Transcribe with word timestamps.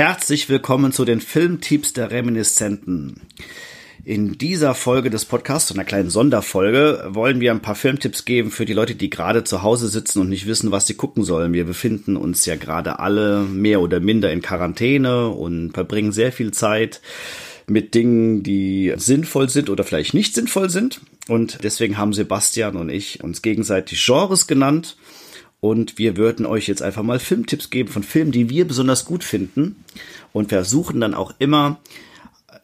Herzlich 0.00 0.48
willkommen 0.48 0.92
zu 0.92 1.04
den 1.04 1.20
Filmtipps 1.20 1.92
der 1.92 2.10
Reminiszenten. 2.10 3.20
In 4.02 4.38
dieser 4.38 4.74
Folge 4.74 5.10
des 5.10 5.26
Podcasts, 5.26 5.70
einer 5.72 5.84
kleinen 5.84 6.08
Sonderfolge, 6.08 7.04
wollen 7.10 7.38
wir 7.40 7.50
ein 7.50 7.60
paar 7.60 7.74
Filmtipps 7.74 8.24
geben 8.24 8.50
für 8.50 8.64
die 8.64 8.72
Leute, 8.72 8.94
die 8.94 9.10
gerade 9.10 9.44
zu 9.44 9.62
Hause 9.62 9.88
sitzen 9.88 10.20
und 10.20 10.30
nicht 10.30 10.46
wissen, 10.46 10.70
was 10.70 10.86
sie 10.86 10.94
gucken 10.94 11.22
sollen. 11.22 11.52
Wir 11.52 11.66
befinden 11.66 12.16
uns 12.16 12.46
ja 12.46 12.56
gerade 12.56 12.98
alle 12.98 13.42
mehr 13.42 13.82
oder 13.82 14.00
minder 14.00 14.32
in 14.32 14.40
Quarantäne 14.40 15.28
und 15.28 15.72
verbringen 15.72 16.12
sehr 16.12 16.32
viel 16.32 16.50
Zeit 16.52 17.02
mit 17.66 17.92
Dingen, 17.92 18.42
die 18.42 18.94
sinnvoll 18.96 19.50
sind 19.50 19.68
oder 19.68 19.84
vielleicht 19.84 20.14
nicht 20.14 20.34
sinnvoll 20.34 20.70
sind. 20.70 21.02
Und 21.28 21.58
deswegen 21.62 21.98
haben 21.98 22.14
Sebastian 22.14 22.76
und 22.76 22.88
ich 22.88 23.22
uns 23.22 23.42
gegenseitig 23.42 24.02
Genres 24.02 24.46
genannt 24.46 24.96
und 25.60 25.98
wir 25.98 26.16
würden 26.16 26.46
euch 26.46 26.68
jetzt 26.68 26.82
einfach 26.82 27.02
mal 27.02 27.18
Filmtipps 27.18 27.70
geben 27.70 27.90
von 27.90 28.02
Filmen, 28.02 28.32
die 28.32 28.48
wir 28.48 28.66
besonders 28.66 29.04
gut 29.04 29.24
finden. 29.24 29.84
Und 30.32 30.48
versuchen 30.48 31.00
dann 31.00 31.14
auch 31.14 31.34
immer 31.38 31.80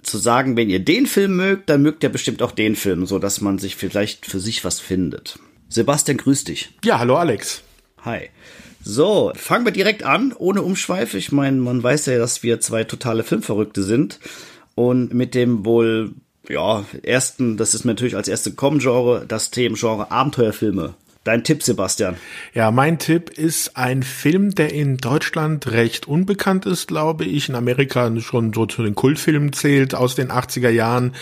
zu 0.03 0.19
sagen, 0.19 0.57
wenn 0.57 0.71
ihr 0.71 0.79
den 0.79 1.07
Film 1.07 1.37
mögt, 1.37 1.69
dann 1.69 1.83
mögt 1.83 2.03
ihr 2.03 2.09
bestimmt 2.09 2.41
auch 2.43 2.53
den 2.53 2.77
Film, 2.77 3.07
so 3.07 3.19
dass 3.19 3.41
man 3.41 3.59
sich 3.59 3.77
vielleicht 3.77 4.25
für 4.25 4.41
sich 4.41 4.65
was 4.65 4.81
findet. 4.81 5.39
Sebastian, 5.69 6.17
grüß 6.17 6.45
dich. 6.45 6.71
Ja, 6.85 6.99
hallo 6.99 7.17
Alex. 7.17 7.63
Hi. 8.05 8.31
So, 8.83 9.33
fangen 9.35 9.65
wir 9.65 9.73
direkt 9.73 10.05
an, 10.05 10.33
ohne 10.33 10.63
Umschweife. 10.63 11.19
Ich 11.19 11.33
meine, 11.33 11.57
man 11.57 11.83
weiß 11.83 12.07
ja, 12.07 12.19
dass 12.19 12.45
wir 12.45 12.61
zwei 12.61 12.85
totale 12.85 13.25
Filmverrückte 13.25 13.83
sind. 13.83 14.21
Und 14.77 15.13
mit 15.13 15.35
dem 15.35 15.65
wohl, 15.65 16.13
ja, 16.49 16.85
ersten, 17.03 17.57
das 17.57 17.75
ist 17.75 17.85
natürlich 17.85 18.15
als 18.15 18.29
erste 18.29 18.53
Com-Genre, 18.53 19.25
das 19.27 19.51
Themengenre 19.51 20.13
Abenteuerfilme 20.13 20.95
Dein 21.27 21.43
Tipp, 21.43 21.65
Sebastian. 21.65 22.15
Ja, 22.55 22.71
mein 22.71 23.01
Tipp 23.01 23.31
ist 23.31 23.77
ein 23.77 24.05
Film, 24.05 24.55
der 24.55 24.73
in 24.73 24.99
Deutschland 24.99 25.67
recht 25.67 26.07
unbekannt 26.07 26.67
ist, 26.67 26.87
glaube 26.87 27.25
ich. 27.25 27.49
In 27.49 27.57
Amerika 27.57 28.09
schon 28.21 28.53
so 28.53 28.65
zu 28.67 28.85
den 28.85 28.95
Kultfilmen 28.95 29.53
zählt 29.53 29.97
aus 29.97 30.15
den 30.15 30.31
80er 30.31 30.69
Jahren. 30.69 31.17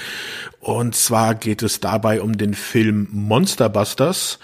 Und 0.61 0.95
zwar 0.95 1.34
geht 1.34 1.62
es 1.62 1.81
dabei 1.81 2.20
um 2.20 2.37
den 2.37 2.53
Film 2.53 3.09
Monster 3.12 3.70
Busters 3.70 4.41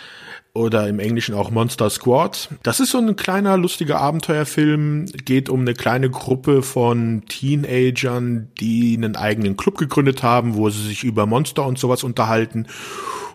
oder 0.55 0.89
im 0.89 0.99
Englischen 0.99 1.35
auch 1.35 1.51
Monster 1.51 1.91
Squad. 1.91 2.49
Das 2.63 2.81
ist 2.81 2.93
so 2.93 2.99
ein 2.99 3.15
kleiner, 3.17 3.59
lustiger 3.59 4.01
Abenteuerfilm, 4.01 5.05
geht 5.27 5.51
um 5.51 5.61
eine 5.61 5.75
kleine 5.75 6.09
Gruppe 6.09 6.63
von 6.63 7.25
Teenagern, 7.29 8.49
die 8.59 8.97
einen 8.97 9.15
eigenen 9.15 9.59
Club 9.59 9.77
gegründet 9.77 10.23
haben, 10.23 10.55
wo 10.55 10.71
sie 10.71 10.89
sich 10.89 11.05
über 11.05 11.27
Monster 11.27 11.67
und 11.67 11.79
sowas 11.79 12.03
unterhalten. 12.03 12.67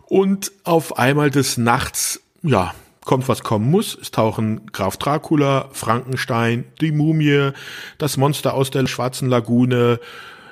Und 0.07 0.51
auf 0.63 0.97
einmal 0.97 1.31
des 1.31 1.57
Nachts, 1.57 2.21
ja, 2.43 2.73
kommt 3.05 3.29
was 3.29 3.43
kommen 3.43 3.69
muss. 3.69 3.97
Es 3.99 4.11
tauchen 4.11 4.67
Graf 4.71 4.97
Dracula, 4.97 5.69
Frankenstein, 5.71 6.65
die 6.81 6.91
Mumie, 6.91 7.51
das 7.97 8.17
Monster 8.17 8.53
aus 8.53 8.71
der 8.71 8.85
schwarzen 8.87 9.29
Lagune, 9.29 9.99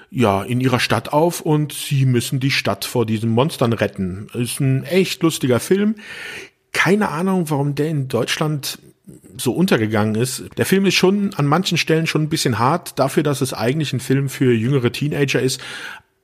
ja, 0.09 0.43
in 0.43 0.61
ihrer 0.61 0.79
Stadt 0.79 1.11
auf 1.11 1.41
und 1.41 1.73
sie 1.73 2.05
müssen 2.05 2.39
die 2.39 2.51
Stadt 2.51 2.85
vor 2.85 3.05
diesen 3.05 3.31
Monstern 3.31 3.73
retten. 3.73 4.27
Ist 4.33 4.59
ein 4.59 4.83
echt 4.83 5.23
lustiger 5.23 5.59
Film. 5.59 5.95
Keine 6.71 7.09
Ahnung, 7.09 7.49
warum 7.49 7.73
der 7.73 7.89
in 7.89 8.07
Deutschland 8.07 8.77
so 9.37 9.53
untergegangen 9.53 10.15
ist. 10.15 10.43
Der 10.57 10.65
Film 10.65 10.85
ist 10.85 10.93
schon 10.93 11.33
an 11.33 11.45
manchen 11.45 11.77
Stellen 11.77 12.07
schon 12.07 12.23
ein 12.23 12.29
bisschen 12.29 12.59
hart, 12.59 12.99
dafür, 12.99 13.23
dass 13.23 13.41
es 13.41 13.53
eigentlich 13.53 13.91
ein 13.91 13.99
Film 13.99 14.29
für 14.29 14.53
jüngere 14.53 14.91
Teenager 14.91 15.41
ist. 15.41 15.59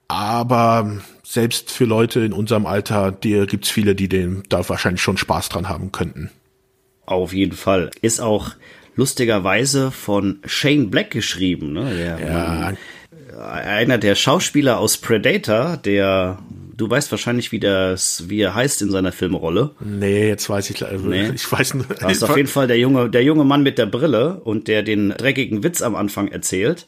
Aber 0.10 0.92
selbst 1.24 1.72
für 1.72 1.86
Leute 1.86 2.22
in 2.22 2.34
unserem 2.34 2.66
Alter, 2.66 3.12
die 3.12 3.46
gibt's 3.46 3.70
viele, 3.70 3.96
die 3.96 4.10
den 4.10 4.44
da 4.50 4.68
wahrscheinlich 4.68 5.02
schon 5.02 5.18
Spaß 5.18 5.50
dran 5.50 5.70
haben 5.70 5.92
könnten. 5.92 6.32
Auf 7.06 7.32
jeden 7.32 7.56
Fall. 7.56 7.92
Ist 8.02 8.20
auch 8.20 8.52
lustigerweise 8.96 9.92
von 9.92 10.40
Shane 10.46 10.90
Black 10.90 11.12
geschrieben, 11.12 11.74
ne? 11.74 11.96
Der, 11.96 12.20
ja. 12.20 12.74
Einer 13.40 14.00
der 14.00 14.16
Schauspieler 14.16 14.80
aus 14.80 14.98
Predator, 14.98 15.78
der 15.78 16.40
du 16.76 16.90
weißt 16.90 17.12
wahrscheinlich, 17.12 17.52
wie 17.52 17.60
das, 17.60 18.30
wie 18.30 18.42
er 18.42 18.56
heißt 18.56 18.82
in 18.82 18.90
seiner 18.90 19.12
Filmrolle. 19.12 19.72
Nee, 19.80 20.28
jetzt 20.28 20.50
weiß 20.50 20.72
ich, 20.72 20.84
also 20.84 21.06
nee. 21.06 21.30
ich 21.36 21.52
weiß 21.52 21.76
nur. 21.76 21.86
Das 22.00 22.14
ist 22.14 22.24
auf 22.24 22.36
jeden 22.36 22.50
Fall 22.50 22.68
der 22.68 22.80
junge, 22.80 23.12
der 23.12 23.24
junge 23.24 23.44
Mann 23.44 23.62
mit 23.62 23.78
der 23.78 23.86
Brille 23.86 24.42
und 24.44 24.68
der 24.68 24.82
den 24.82 25.10
dreckigen 25.10 25.64
Witz 25.64 25.84
am 25.84 25.96
Anfang 25.96 26.30
erzählt 26.30 26.88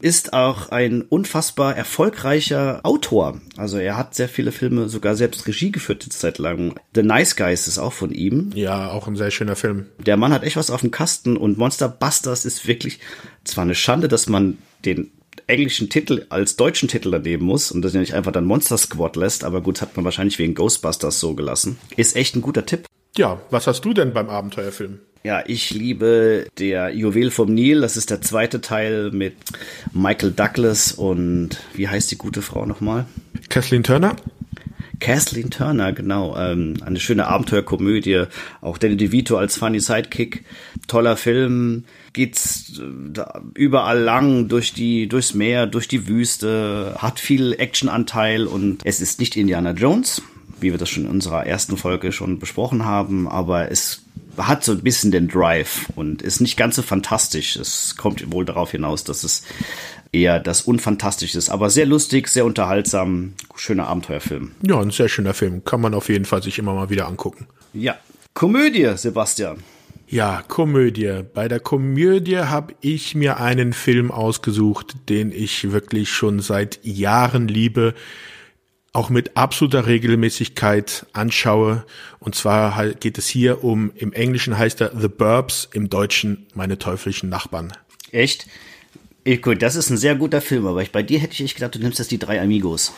ist 0.00 0.32
auch 0.32 0.70
ein 0.70 1.02
unfassbar 1.02 1.76
erfolgreicher 1.76 2.80
Autor. 2.82 3.40
Also 3.56 3.78
er 3.78 3.96
hat 3.96 4.14
sehr 4.14 4.28
viele 4.28 4.52
Filme 4.52 4.88
sogar 4.88 5.16
selbst 5.16 5.46
Regie 5.46 5.72
geführt 5.72 6.02
eine 6.02 6.10
Zeit 6.10 6.38
lang. 6.38 6.74
The 6.94 7.02
Nice 7.02 7.36
Guys 7.36 7.68
ist 7.68 7.78
auch 7.78 7.92
von 7.92 8.12
ihm. 8.12 8.50
Ja, 8.54 8.90
auch 8.90 9.06
ein 9.06 9.16
sehr 9.16 9.30
schöner 9.30 9.56
Film. 9.56 9.86
Der 9.98 10.16
Mann 10.16 10.32
hat 10.32 10.44
echt 10.44 10.56
was 10.56 10.70
auf 10.70 10.80
dem 10.80 10.90
Kasten 10.90 11.36
und 11.36 11.58
Monster 11.58 11.88
Busters 11.88 12.44
ist 12.44 12.66
wirklich 12.66 13.00
zwar 13.44 13.62
eine 13.62 13.74
Schande, 13.74 14.08
dass 14.08 14.28
man 14.28 14.58
den 14.84 15.10
englischen 15.46 15.90
Titel 15.90 16.26
als 16.28 16.56
deutschen 16.56 16.88
Titel 16.88 17.10
daneben 17.10 17.44
muss 17.44 17.72
und 17.72 17.82
das 17.82 17.92
ja 17.92 18.00
nicht 18.00 18.14
einfach 18.14 18.32
dann 18.32 18.44
Monster 18.44 18.78
Squad 18.78 19.16
lässt, 19.16 19.44
aber 19.44 19.60
gut, 19.60 19.80
hat 19.80 19.96
man 19.96 20.04
wahrscheinlich 20.04 20.38
wegen 20.38 20.54
Ghostbusters 20.54 21.20
so 21.20 21.34
gelassen. 21.34 21.78
Ist 21.96 22.16
echt 22.16 22.36
ein 22.36 22.42
guter 22.42 22.64
Tipp. 22.66 22.86
Ja, 23.16 23.40
was 23.50 23.66
hast 23.66 23.84
du 23.84 23.92
denn 23.92 24.12
beim 24.12 24.30
Abenteuerfilm? 24.30 25.00
Ja, 25.22 25.42
ich 25.46 25.70
liebe 25.70 26.46
der 26.58 26.94
Juwel 26.94 27.30
vom 27.30 27.52
Nil. 27.52 27.82
Das 27.82 27.98
ist 27.98 28.10
der 28.10 28.22
zweite 28.22 28.62
Teil 28.62 29.10
mit 29.10 29.34
Michael 29.92 30.32
Douglas 30.32 30.92
und 30.92 31.60
wie 31.74 31.88
heißt 31.88 32.10
die 32.10 32.16
gute 32.16 32.40
Frau 32.40 32.64
nochmal? 32.64 33.04
Kathleen 33.50 33.82
Turner. 33.82 34.16
Kathleen 34.98 35.50
Turner, 35.50 35.92
genau. 35.92 36.36
Ähm, 36.38 36.76
eine 36.84 37.00
schöne 37.00 37.26
Abenteuerkomödie. 37.26 38.24
Auch 38.62 38.78
Danny 38.78 38.96
DeVito 38.96 39.36
als 39.36 39.56
Funny 39.56 39.80
Sidekick. 39.80 40.44
Toller 40.88 41.18
Film. 41.18 41.84
Geht's 42.14 42.80
äh, 42.80 43.20
überall 43.54 44.00
lang 44.00 44.48
durch 44.48 44.72
die, 44.72 45.06
durchs 45.06 45.34
Meer, 45.34 45.66
durch 45.66 45.86
die 45.86 46.08
Wüste. 46.08 46.94
Hat 46.96 47.20
viel 47.20 47.52
Actionanteil 47.52 48.46
und 48.46 48.80
es 48.84 49.02
ist 49.02 49.20
nicht 49.20 49.36
Indiana 49.36 49.72
Jones, 49.72 50.22
wie 50.60 50.70
wir 50.70 50.78
das 50.78 50.88
schon 50.88 51.04
in 51.04 51.10
unserer 51.10 51.46
ersten 51.46 51.76
Folge 51.76 52.10
schon 52.10 52.38
besprochen 52.38 52.86
haben, 52.86 53.28
aber 53.28 53.70
es 53.70 54.02
hat 54.36 54.64
so 54.64 54.72
ein 54.72 54.82
bisschen 54.82 55.10
den 55.10 55.28
Drive 55.28 55.86
und 55.96 56.22
ist 56.22 56.40
nicht 56.40 56.56
ganz 56.56 56.76
so 56.76 56.82
fantastisch. 56.82 57.56
Es 57.56 57.96
kommt 57.96 58.32
wohl 58.32 58.44
darauf 58.44 58.70
hinaus, 58.70 59.04
dass 59.04 59.24
es 59.24 59.42
eher 60.12 60.40
das 60.40 60.62
Unfantastische 60.62 61.38
ist, 61.38 61.50
aber 61.50 61.70
sehr 61.70 61.86
lustig, 61.86 62.28
sehr 62.28 62.44
unterhaltsam, 62.44 63.34
schöner 63.54 63.86
Abenteuerfilm. 63.86 64.52
Ja, 64.66 64.80
ein 64.80 64.90
sehr 64.90 65.08
schöner 65.08 65.34
Film. 65.34 65.64
Kann 65.64 65.80
man 65.80 65.94
auf 65.94 66.08
jeden 66.08 66.24
Fall 66.24 66.42
sich 66.42 66.58
immer 66.58 66.74
mal 66.74 66.90
wieder 66.90 67.06
angucken. 67.06 67.46
Ja. 67.72 67.96
Komödie, 68.34 68.90
Sebastian. 68.96 69.58
Ja, 70.08 70.42
Komödie. 70.48 71.22
Bei 71.34 71.46
der 71.46 71.60
Komödie 71.60 72.38
habe 72.38 72.74
ich 72.80 73.14
mir 73.14 73.38
einen 73.38 73.72
Film 73.72 74.10
ausgesucht, 74.10 74.96
den 75.08 75.30
ich 75.30 75.70
wirklich 75.70 76.10
schon 76.10 76.40
seit 76.40 76.80
Jahren 76.82 77.46
liebe 77.46 77.94
auch 78.92 79.08
mit 79.08 79.36
absoluter 79.36 79.86
Regelmäßigkeit 79.86 81.06
anschaue. 81.12 81.84
Und 82.18 82.34
zwar 82.34 82.86
geht 82.94 83.18
es 83.18 83.28
hier 83.28 83.62
um, 83.62 83.92
im 83.94 84.12
Englischen 84.12 84.58
heißt 84.58 84.80
er 84.80 84.92
The 84.98 85.08
Burbs, 85.08 85.68
im 85.72 85.88
Deutschen 85.88 86.46
meine 86.54 86.78
teuflischen 86.78 87.28
Nachbarn. 87.28 87.72
Echt? 88.10 88.46
Gut, 89.42 89.62
das 89.62 89.76
ist 89.76 89.90
ein 89.90 89.98
sehr 89.98 90.14
guter 90.14 90.40
Film, 90.40 90.66
aber 90.66 90.82
ich, 90.82 90.92
bei 90.92 91.02
dir 91.02 91.20
hätte 91.20 91.34
ich 91.34 91.42
echt 91.42 91.54
gedacht, 91.54 91.74
du 91.74 91.78
nimmst 91.78 91.98
jetzt 91.98 92.10
die 92.10 92.18
drei 92.18 92.40
Amigos. 92.40 92.92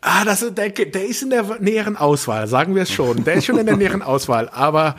Ah, 0.00 0.24
das, 0.24 0.44
der, 0.52 0.70
der 0.70 1.06
ist 1.06 1.22
in 1.22 1.30
der 1.30 1.58
näheren 1.60 1.96
Auswahl, 1.96 2.48
sagen 2.48 2.74
wir 2.74 2.82
es 2.82 2.92
schon. 2.92 3.24
Der 3.24 3.34
ist 3.34 3.46
schon 3.46 3.56
in 3.56 3.66
der 3.66 3.76
näheren 3.76 4.02
Auswahl, 4.02 4.48
aber 4.48 4.96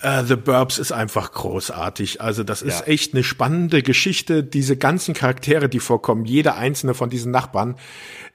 äh, 0.00 0.24
The 0.24 0.36
Burbs 0.36 0.78
ist 0.78 0.92
einfach 0.92 1.32
großartig. 1.32 2.20
Also 2.20 2.44
das 2.44 2.62
ist 2.62 2.80
ja. 2.80 2.86
echt 2.86 3.14
eine 3.14 3.24
spannende 3.24 3.82
Geschichte. 3.82 4.44
Diese 4.44 4.76
ganzen 4.76 5.14
Charaktere, 5.14 5.68
die 5.68 5.80
vorkommen, 5.80 6.24
jeder 6.24 6.56
einzelne 6.56 6.94
von 6.94 7.10
diesen 7.10 7.32
Nachbarn, 7.32 7.76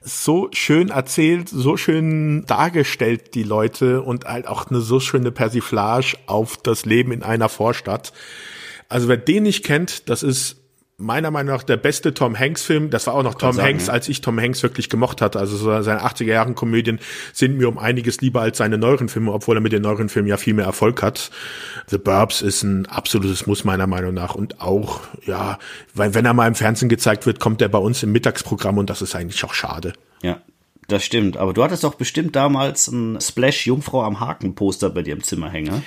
so 0.00 0.48
schön 0.52 0.90
erzählt, 0.90 1.48
so 1.48 1.76
schön 1.76 2.44
dargestellt, 2.46 3.34
die 3.34 3.42
Leute 3.42 4.02
und 4.02 4.26
halt 4.26 4.46
auch 4.46 4.68
eine 4.70 4.80
so 4.80 5.00
schöne 5.00 5.30
Persiflage 5.30 6.16
auf 6.26 6.56
das 6.58 6.84
Leben 6.84 7.12
in 7.12 7.22
einer 7.22 7.48
Vorstadt. 7.48 8.12
Also 8.88 9.08
wer 9.08 9.16
den 9.16 9.44
nicht 9.44 9.64
kennt, 9.64 10.08
das 10.10 10.22
ist 10.22 10.63
meiner 10.96 11.32
Meinung 11.32 11.56
nach 11.56 11.64
der 11.64 11.76
beste 11.76 12.14
Tom 12.14 12.38
Hanks 12.38 12.62
Film. 12.62 12.90
Das 12.90 13.06
war 13.06 13.14
auch 13.14 13.24
noch 13.24 13.34
Tom 13.34 13.52
sagen, 13.52 13.68
Hanks, 13.68 13.88
als 13.88 14.08
ich 14.08 14.20
Tom 14.20 14.40
Hanks 14.40 14.62
wirklich 14.62 14.88
gemocht 14.88 15.20
hatte. 15.20 15.40
Also 15.40 15.56
so 15.56 15.82
seine 15.82 16.02
80er 16.02 16.24
Jahren 16.24 16.54
Komödien 16.54 17.00
sind 17.32 17.58
mir 17.58 17.68
um 17.68 17.78
einiges 17.78 18.20
lieber 18.20 18.42
als 18.42 18.58
seine 18.58 18.78
neueren 18.78 19.08
Filme, 19.08 19.32
obwohl 19.32 19.56
er 19.56 19.60
mit 19.60 19.72
den 19.72 19.82
neueren 19.82 20.08
Filmen 20.08 20.28
ja 20.28 20.36
viel 20.36 20.54
mehr 20.54 20.66
Erfolg 20.66 21.02
hat. 21.02 21.30
The 21.88 21.98
Burbs 21.98 22.42
ist 22.42 22.62
ein 22.62 22.86
absolutes 22.86 23.46
Muss 23.46 23.64
meiner 23.64 23.88
Meinung 23.88 24.14
nach 24.14 24.36
und 24.36 24.60
auch, 24.60 25.00
ja, 25.26 25.58
weil 25.94 26.14
wenn 26.14 26.24
er 26.24 26.34
mal 26.34 26.46
im 26.46 26.54
Fernsehen 26.54 26.88
gezeigt 26.88 27.26
wird, 27.26 27.40
kommt 27.40 27.60
er 27.60 27.68
bei 27.68 27.78
uns 27.78 28.02
im 28.04 28.12
Mittagsprogramm 28.12 28.78
und 28.78 28.88
das 28.88 29.02
ist 29.02 29.16
eigentlich 29.16 29.42
auch 29.44 29.54
schade. 29.54 29.94
Ja, 30.22 30.40
das 30.86 31.04
stimmt. 31.04 31.36
Aber 31.36 31.52
du 31.52 31.64
hattest 31.64 31.82
doch 31.82 31.94
bestimmt 31.94 32.36
damals 32.36 32.86
ein 32.86 33.20
Splash 33.20 33.66
Jungfrau 33.66 34.04
am 34.04 34.20
Haken 34.20 34.54
Poster 34.54 34.90
bei 34.90 35.02
dir 35.02 35.14
im 35.14 35.24
Zimmer 35.24 35.50
hängen. 35.50 35.82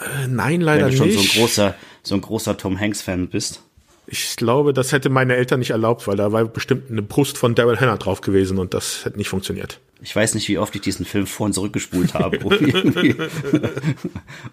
Äh, 0.00 0.28
nein, 0.28 0.62
leider 0.62 0.86
nicht. 0.86 1.00
Wenn 1.00 1.08
du 1.08 1.14
schon 1.14 1.22
nicht. 1.22 1.32
so 1.32 1.38
ein 1.38 1.42
großer, 1.42 1.74
so 2.02 2.14
ein 2.14 2.20
großer 2.22 2.56
Tom 2.56 2.80
Hanks 2.80 3.02
Fan 3.02 3.28
bist. 3.28 3.62
Ich 4.06 4.36
glaube, 4.36 4.72
das 4.72 4.92
hätte 4.92 5.10
meine 5.10 5.36
Eltern 5.36 5.60
nicht 5.60 5.70
erlaubt, 5.70 6.06
weil 6.08 6.16
da 6.16 6.32
war 6.32 6.44
bestimmt 6.44 6.90
eine 6.90 7.02
Brust 7.02 7.38
von 7.38 7.54
Daryl 7.54 7.78
Hannah 7.78 7.96
drauf 7.96 8.20
gewesen 8.20 8.58
und 8.58 8.74
das 8.74 9.04
hätte 9.04 9.16
nicht 9.16 9.28
funktioniert. 9.28 9.80
Ich 10.00 10.14
weiß 10.14 10.34
nicht, 10.34 10.48
wie 10.48 10.58
oft 10.58 10.74
ich 10.74 10.82
diesen 10.82 11.06
Film 11.06 11.26
vor 11.26 11.46
und 11.46 11.52
zurückgespult 11.52 12.14
habe, 12.14 12.38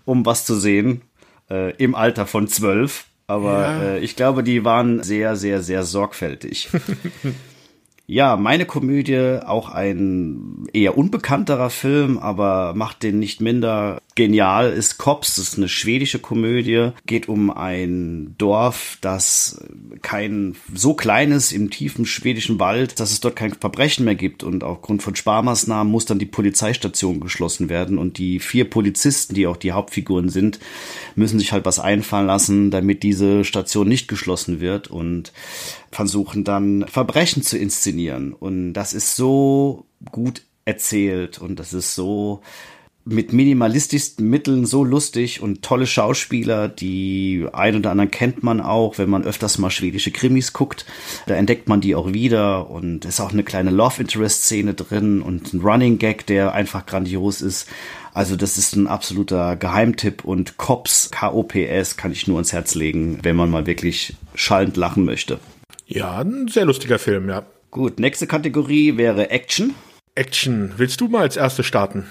um, 0.06 0.26
was 0.26 0.46
zu 0.46 0.56
sehen. 0.56 1.02
Äh, 1.50 1.76
Im 1.78 1.96
Alter 1.96 2.28
von 2.28 2.48
zwölf. 2.48 3.06
Aber 3.26 3.62
ja. 3.62 3.82
äh, 3.82 4.00
ich 4.00 4.16
glaube, 4.16 4.44
die 4.44 4.64
waren 4.66 5.02
sehr, 5.04 5.36
sehr, 5.36 5.62
sehr 5.62 5.84
sorgfältig. 5.84 6.70
Ja, 8.12 8.38
meine 8.38 8.66
Komödie, 8.66 9.38
auch 9.46 9.70
ein 9.70 10.66
eher 10.74 10.98
unbekannterer 10.98 11.70
Film, 11.70 12.18
aber 12.18 12.74
macht 12.74 13.04
den 13.04 13.20
nicht 13.20 13.40
minder 13.40 14.02
genial, 14.16 14.72
ist 14.72 14.98
Cops. 14.98 15.36
Das 15.36 15.50
ist 15.50 15.58
eine 15.58 15.70
schwedische 15.70 16.18
Komödie. 16.18 16.90
Geht 17.06 17.30
um 17.30 17.52
ein 17.52 18.34
Dorf, 18.40 18.98
das 19.02 19.64
kein 20.02 20.56
so 20.74 20.96
klein 20.96 21.32
ist 21.32 21.52
im 21.52 21.70
tiefen 21.70 22.08
schwedischen 22.08 22.60
Wald, 22.60 23.00
dass 23.00 23.12
es 23.12 23.20
dort 23.20 23.36
kein 23.36 23.54
Verbrechen 23.54 24.06
mehr 24.06 24.16
gibt. 24.16 24.42
Und 24.42 24.64
aufgrund 24.64 25.04
von 25.04 25.16
Sparmaßnahmen 25.16 25.92
muss 25.92 26.06
dann 26.06 26.18
die 26.18 26.26
Polizeistation 26.26 27.20
geschlossen 27.20 27.70
werden. 27.70 28.00
Und 28.00 28.18
die 28.18 28.40
vier 28.40 28.68
Polizisten, 28.68 29.36
die 29.36 29.46
auch 29.46 29.56
die 29.56 29.74
Hauptfiguren 29.74 30.30
sind, 30.30 30.60
müssen 31.16 31.38
sich 31.38 31.52
halt 31.52 31.66
was 31.66 31.80
einfallen 31.80 32.26
lassen, 32.26 32.72
damit 32.72 33.04
diese 33.04 33.46
Station 33.46 33.88
nicht 33.88 34.08
geschlossen 34.08 34.60
wird. 34.60 34.90
Und 34.90 35.32
versuchen 35.92 36.44
dann 36.44 36.86
Verbrechen 36.88 37.42
zu 37.42 37.58
inszenieren. 37.58 37.99
Und 38.08 38.74
das 38.74 38.94
ist 38.94 39.16
so 39.16 39.86
gut 40.12 40.44
erzählt 40.66 41.40
und 41.40 41.60
das 41.60 41.74
ist 41.74 41.96
so 41.96 42.42
mit 43.06 43.34
minimalistischsten 43.34 44.30
Mitteln 44.30 44.66
so 44.66 44.84
lustig 44.84 45.42
und 45.42 45.64
tolle 45.64 45.88
Schauspieler, 45.88 46.68
die 46.68 47.48
ein 47.54 47.76
oder 47.76 47.92
anderen 47.92 48.12
kennt 48.12 48.44
man 48.44 48.62
auch, 48.62 48.98
wenn 48.98 49.10
man 49.10 49.24
öfters 49.24 49.58
mal 49.58 49.72
schwedische 49.72 50.12
Krimis 50.12 50.54
guckt. 50.54 50.86
Da 51.26 51.34
entdeckt 51.36 51.68
man 51.68 51.82
die 51.82 51.96
auch 51.96 52.14
wieder 52.14 52.70
und 52.70 53.06
ist 53.06 53.20
auch 53.20 53.32
eine 53.32 53.44
kleine 53.44 53.72
Love 53.72 54.02
Interest 54.02 54.44
Szene 54.44 54.76
drin 54.76 55.22
und 55.22 55.54
ein 55.54 55.62
Running 55.62 55.98
Gag, 55.98 56.28
der 56.28 56.54
einfach 56.54 56.86
grandios 56.86 57.42
ist. 57.42 57.68
Also 58.14 58.36
das 58.36 58.58
ist 58.58 58.76
ein 58.76 58.88
absoluter 58.88 59.56
Geheimtipp 59.56 60.24
und 60.24 60.58
Cops, 60.58 61.10
K-O-P-S, 61.12 61.98
kann 61.98 62.12
ich 62.12 62.28
nur 62.28 62.38
ans 62.38 62.54
Herz 62.54 62.76
legen, 62.76 63.20
wenn 63.24 63.36
man 63.36 63.50
mal 63.50 63.66
wirklich 63.66 64.16
schallend 64.36 64.78
lachen 64.78 65.06
möchte. 65.06 65.40
Ja, 65.88 66.20
ein 66.20 66.48
sehr 66.48 66.66
lustiger 66.66 67.00
Film, 67.00 67.30
ja. 67.30 67.44
Gut, 67.72 68.00
nächste 68.00 68.26
Kategorie 68.26 68.98
wäre 68.98 69.30
Action. 69.30 69.76
Action. 70.16 70.74
Willst 70.78 71.02
du 71.02 71.08
mal 71.08 71.22
als 71.22 71.38
erste 71.38 71.64
starten? 71.64 72.06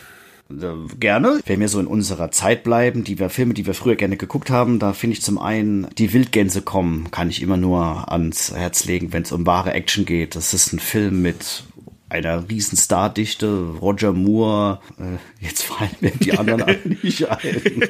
Äh, 0.50 0.94
gerne. 1.00 1.40
Wenn 1.46 1.58
wir 1.58 1.68
so 1.68 1.80
in 1.80 1.88
unserer 1.88 2.30
Zeit 2.30 2.62
bleiben, 2.62 3.02
die 3.02 3.18
wir 3.18 3.28
Filme, 3.28 3.54
die 3.54 3.66
wir 3.66 3.74
früher 3.74 3.96
gerne 3.96 4.16
geguckt 4.16 4.50
haben, 4.50 4.78
da 4.78 4.92
finde 4.92 5.14
ich 5.14 5.22
zum 5.22 5.38
einen 5.38 5.88
die 5.98 6.12
Wildgänse 6.12 6.62
kommen, 6.62 7.10
kann 7.10 7.28
ich 7.28 7.42
immer 7.42 7.56
nur 7.56 8.10
ans 8.10 8.54
Herz 8.54 8.84
legen, 8.84 9.12
wenn 9.12 9.24
es 9.24 9.32
um 9.32 9.46
wahre 9.46 9.72
Action 9.72 10.04
geht. 10.04 10.36
Das 10.36 10.54
ist 10.54 10.72
ein 10.72 10.78
Film 10.78 11.22
mit 11.22 11.64
einer 12.08 12.48
riesen 12.48 12.78
Stardichte, 12.78 13.76
Roger 13.80 14.12
Moore, 14.12 14.80
äh, 14.98 15.44
jetzt 15.44 15.64
fallen 15.64 15.94
mir 16.00 16.10
die 16.10 16.36
anderen 16.38 16.98
nicht 17.02 17.28
ein. 17.28 17.82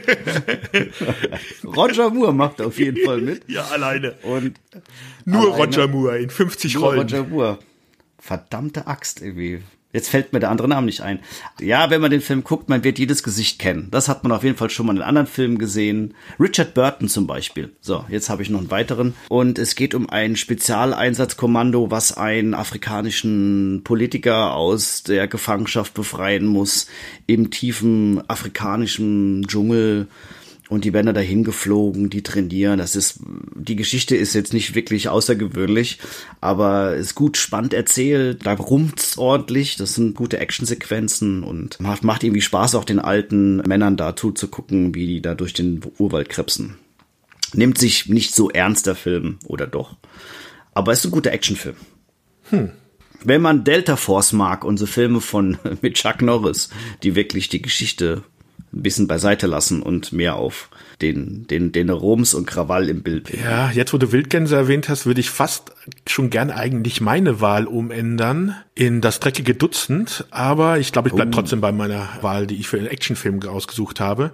Roger 1.65 2.11
Moore 2.11 2.35
macht 2.35 2.61
auf 2.61 2.79
jeden 2.79 3.05
Fall 3.05 3.21
mit. 3.21 3.49
Ja, 3.49 3.65
alleine. 3.67 4.15
Und 4.23 4.59
nur 5.25 5.43
alleine, 5.43 5.57
Roger 5.57 5.89
Moore 5.89 6.19
in 6.19 6.31
50 6.31 6.75
nur 6.75 6.85
Rollen. 6.85 6.99
Roger 7.01 7.25
Moore. 7.25 7.59
Verdammte 8.19 8.87
Axt 8.87 9.23
irgendwie. 9.23 9.63
Jetzt 9.91 10.11
fällt 10.11 10.35
mir 10.35 10.41
der 10.41 10.51
andere 10.51 10.69
Name 10.69 10.85
nicht 10.85 11.01
ein. 11.01 11.21
Ja, 11.61 11.89
wenn 11.89 12.03
man 12.03 12.11
den 12.11 12.21
Film 12.21 12.45
guckt, 12.45 12.69
man 12.69 12.85
wird 12.85 12.99
jedes 12.99 13.23
Gesicht 13.23 13.59
kennen. 13.59 13.89
Das 13.91 14.09
hat 14.09 14.23
man 14.23 14.33
auf 14.33 14.45
jeden 14.45 14.57
Fall 14.57 14.69
schon 14.69 14.85
mal 14.85 14.95
in 14.95 15.03
anderen 15.03 15.27
Filmen 15.27 15.57
gesehen. 15.57 16.15
Richard 16.39 16.75
Burton 16.75 17.09
zum 17.09 17.27
Beispiel. 17.27 17.73
So, 17.81 18.05
jetzt 18.11 18.29
habe 18.29 18.43
ich 18.43 18.51
noch 18.51 18.59
einen 18.59 18.71
weiteren. 18.71 19.15
Und 19.31 19.59
es 19.59 19.77
geht 19.77 19.95
um 19.95 20.11
ein 20.11 20.37
Spezialeinsatzkommando, 20.37 21.91
was 21.91 22.15
einen 22.17 22.53
afrikanischen 22.53 23.81
Politiker 23.83 24.55
aus 24.55 25.05
der 25.05 25.27
Gefangenschaft 25.27 25.95
befreien 25.95 26.45
muss 26.45 26.89
im 27.27 27.51
tiefen 27.51 28.23
afrikanischen 28.29 29.47
Dschungel 29.49 30.09
und 30.69 30.85
die 30.85 30.93
werden 30.93 31.07
da 31.07 31.13
dahin 31.13 31.45
geflogen, 31.45 32.11
die 32.11 32.23
trainieren. 32.23 32.79
Das 32.79 32.95
ist, 32.95 33.21
die 33.55 33.77
Geschichte 33.77 34.17
ist 34.17 34.35
jetzt 34.35 34.53
nicht 34.53 34.75
wirklich 34.75 35.09
außergewöhnlich, 35.09 35.99
aber 36.41 36.95
ist 36.95 37.15
gut 37.15 37.37
spannend 37.37 37.73
erzählt. 37.73 38.45
Da 38.45 38.55
rumpt's 38.55 39.17
ordentlich. 39.17 39.77
Das 39.77 39.95
sind 39.95 40.15
gute 40.15 40.39
Actionsequenzen 40.39 41.43
und 41.43 41.81
macht, 41.81 42.05
macht 42.05 42.23
irgendwie 42.23 42.43
Spaß, 42.43 42.75
auch 42.75 42.85
den 42.85 42.99
alten 42.99 43.57
Männern 43.59 43.97
da 43.97 44.15
zuzugucken, 44.15 44.95
wie 44.95 45.07
die 45.07 45.23
da 45.23 45.35
durch 45.35 45.55
den 45.55 45.81
Urwald 45.99 46.29
krebsen. 46.29 46.77
Nimmt 47.55 47.79
sich 47.79 48.09
nicht 48.09 48.35
so 48.35 48.51
ernst 48.51 48.87
der 48.87 48.95
Film, 48.95 49.39
oder 49.47 49.67
doch? 49.67 49.97
Aber 50.75 50.93
ist 50.93 51.05
ein 51.05 51.11
guter 51.11 51.33
Actionfilm. 51.33 51.77
Hm. 52.51 52.73
Wenn 53.25 53.43
man 53.43 53.65
Delta 53.65 53.97
Force 53.97 54.33
mag, 54.33 54.65
unsere 54.65 54.87
Filme 54.87 55.21
von 55.21 55.57
mit 55.81 55.95
Chuck 55.95 56.21
Norris, 56.21 56.69
die 57.03 57.15
wirklich 57.15 57.49
die 57.49 57.63
Geschichte 57.63 58.23
ein 58.73 58.83
bisschen 58.83 59.07
beiseite 59.07 59.47
lassen 59.47 59.83
und 59.83 60.13
mehr 60.13 60.37
auf 60.37 60.69
den, 61.01 61.47
den, 61.47 61.73
den 61.73 61.91
Rums 61.91 62.35
und 62.35 62.47
Krawall 62.47 62.89
im 62.89 63.03
Bild. 63.03 63.31
Ja, 63.33 63.71
jetzt 63.71 63.93
wo 63.93 63.99
du 63.99 64.13
Wildgänse 64.13 64.57
erwähnt 64.57 64.89
hast, 64.89 65.07
würde 65.07 65.21
ich 65.21 65.31
fast 65.31 65.73
schon 66.07 66.31
gern 66.31 66.51
eigentlich 66.51 67.01
meine 67.01 67.41
Wahl 67.41 67.67
umändern 67.67 68.57
in 68.75 69.01
das 69.01 69.21
dreckige 69.21 69.55
Dutzend, 69.55 70.27
aber 70.31 70.79
ich 70.79 70.93
glaube, 70.93 71.09
ich 71.09 71.15
bleib 71.15 71.29
oh. 71.29 71.33
trotzdem 71.33 71.61
bei 71.61 71.73
meiner 71.73 72.09
Wahl, 72.21 72.47
die 72.47 72.57
ich 72.57 72.69
für 72.69 72.79
den 72.79 72.87
Actionfilm 72.87 73.43
ausgesucht 73.45 74.01
habe. 74.01 74.33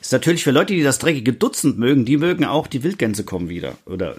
Ist 0.00 0.12
natürlich 0.12 0.44
für 0.44 0.50
Leute, 0.50 0.74
die 0.74 0.82
das 0.82 0.98
dreckige 0.98 1.32
Dutzend 1.32 1.78
mögen, 1.78 2.04
die 2.04 2.16
mögen 2.16 2.44
auch 2.44 2.66
die 2.66 2.82
Wildgänse 2.82 3.24
kommen 3.24 3.48
wieder. 3.48 3.74
Oder 3.86 4.16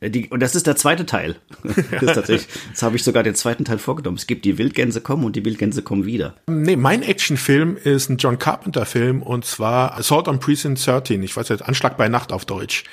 die, 0.00 0.28
und 0.28 0.40
das 0.40 0.54
ist 0.54 0.66
der 0.66 0.76
zweite 0.76 1.06
Teil. 1.06 1.36
Das 2.00 2.14
tatsächlich, 2.14 2.48
jetzt 2.68 2.82
habe 2.82 2.96
ich 2.96 3.02
sogar 3.02 3.22
den 3.22 3.34
zweiten 3.34 3.64
Teil 3.64 3.78
vorgenommen. 3.78 4.16
Es 4.16 4.26
gibt 4.26 4.44
die 4.44 4.58
Wildgänse 4.58 5.00
kommen 5.00 5.24
und 5.24 5.34
die 5.36 5.44
Wildgänse 5.44 5.82
kommen 5.82 6.06
wieder. 6.06 6.34
Nee, 6.46 6.76
mein 6.76 7.02
Actionfilm 7.02 7.76
ist 7.76 8.08
ein 8.08 8.18
John 8.18 8.38
Carpenter-Film 8.38 9.22
und 9.22 9.44
zwar 9.44 9.98
Assault 9.98 10.28
on 10.28 10.38
Precinct 10.38 10.84
13. 10.84 11.22
Ich 11.22 11.36
weiß 11.36 11.48
jetzt, 11.48 11.62
Anschlag 11.62 11.96
bei 11.96 12.08
Nacht 12.08 12.32
auf 12.32 12.44
Deutsch. 12.44 12.84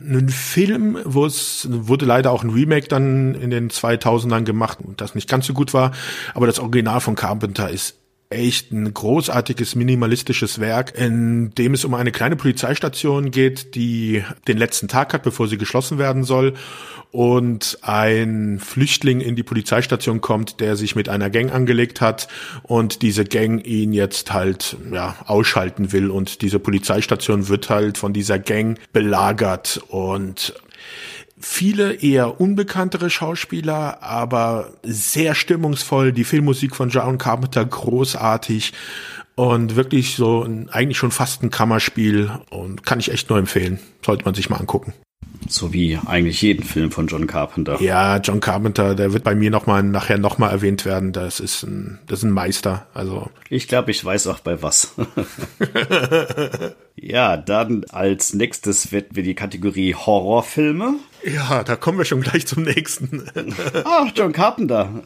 Ein 0.00 0.28
Film, 0.28 0.98
wo 1.04 1.24
es 1.24 1.68
wurde 1.70 2.04
leider 2.04 2.32
auch 2.32 2.42
ein 2.42 2.50
Remake 2.50 2.88
dann 2.88 3.34
in 3.34 3.50
den 3.50 3.70
2000ern 3.70 4.42
gemacht, 4.42 4.78
das 4.96 5.14
nicht 5.14 5.28
ganz 5.28 5.46
so 5.46 5.52
gut 5.52 5.72
war, 5.72 5.92
aber 6.34 6.46
das 6.46 6.58
Original 6.58 7.00
von 7.00 7.14
Carpenter 7.14 7.70
ist 7.70 7.96
echt 8.34 8.72
ein 8.72 8.92
großartiges 8.92 9.74
minimalistisches 9.74 10.60
Werk, 10.60 10.98
in 10.98 11.54
dem 11.54 11.74
es 11.74 11.84
um 11.84 11.94
eine 11.94 12.12
kleine 12.12 12.36
Polizeistation 12.36 13.30
geht, 13.30 13.74
die 13.74 14.22
den 14.46 14.58
letzten 14.58 14.88
Tag 14.88 15.14
hat, 15.14 15.22
bevor 15.22 15.48
sie 15.48 15.58
geschlossen 15.58 15.98
werden 15.98 16.24
soll 16.24 16.54
und 17.14 17.78
ein 17.82 18.58
Flüchtling 18.58 19.20
in 19.20 19.36
die 19.36 19.44
Polizeistation 19.44 20.20
kommt, 20.20 20.58
der 20.58 20.74
sich 20.74 20.96
mit 20.96 21.08
einer 21.08 21.30
Gang 21.30 21.52
angelegt 21.52 22.00
hat 22.00 22.26
und 22.64 23.02
diese 23.02 23.24
Gang 23.24 23.64
ihn 23.64 23.92
jetzt 23.92 24.32
halt 24.32 24.76
ja 24.92 25.14
ausschalten 25.26 25.92
will. 25.92 26.10
Und 26.10 26.42
diese 26.42 26.58
Polizeistation 26.58 27.46
wird 27.46 27.70
halt 27.70 27.98
von 27.98 28.12
dieser 28.12 28.40
Gang 28.40 28.80
belagert 28.92 29.80
und 29.86 30.54
viele 31.44 31.94
eher 31.94 32.40
unbekanntere 32.40 33.10
Schauspieler, 33.10 34.02
aber 34.02 34.70
sehr 34.82 35.34
stimmungsvoll. 35.34 36.12
Die 36.12 36.24
Filmmusik 36.24 36.74
von 36.74 36.88
John 36.88 37.18
Carpenter 37.18 37.64
großartig 37.64 38.72
und 39.34 39.76
wirklich 39.76 40.16
so 40.16 40.42
ein, 40.42 40.70
eigentlich 40.70 40.98
schon 40.98 41.10
fast 41.10 41.42
ein 41.42 41.50
Kammerspiel 41.50 42.30
und 42.50 42.84
kann 42.84 42.98
ich 42.98 43.12
echt 43.12 43.28
nur 43.28 43.38
empfehlen. 43.38 43.78
Sollte 44.04 44.24
man 44.24 44.34
sich 44.34 44.48
mal 44.48 44.56
angucken. 44.56 44.94
So 45.48 45.72
wie 45.72 45.98
eigentlich 46.06 46.40
jeden 46.42 46.64
Film 46.64 46.90
von 46.90 47.06
John 47.06 47.26
Carpenter. 47.26 47.80
Ja, 47.80 48.16
John 48.18 48.40
Carpenter, 48.40 48.94
der 48.94 49.12
wird 49.12 49.24
bei 49.24 49.34
mir 49.34 49.50
noch 49.50 49.66
mal 49.66 49.82
nachher 49.82 50.18
noch 50.18 50.38
mal 50.38 50.50
erwähnt 50.50 50.84
werden. 50.84 51.12
Das 51.12 51.40
ist 51.40 51.62
ein, 51.62 51.98
das 52.06 52.20
ist 52.20 52.24
ein 52.24 52.30
Meister. 52.30 52.86
Also 52.94 53.30
ich 53.50 53.68
glaube, 53.68 53.90
ich 53.90 54.04
weiß 54.04 54.26
auch 54.28 54.40
bei 54.40 54.62
was. 54.62 54.94
ja, 56.96 57.36
dann 57.36 57.84
als 57.90 58.34
nächstes 58.34 58.90
wird 58.90 59.14
wir 59.14 59.22
die 59.22 59.34
Kategorie 59.34 59.94
Horrorfilme. 59.94 60.94
Ja, 61.24 61.62
da 61.62 61.76
kommen 61.76 61.98
wir 61.98 62.04
schon 62.04 62.20
gleich 62.20 62.46
zum 62.46 62.64
nächsten. 62.64 63.24
Ach, 63.84 64.10
John 64.14 64.32
Carpenter. 64.32 65.02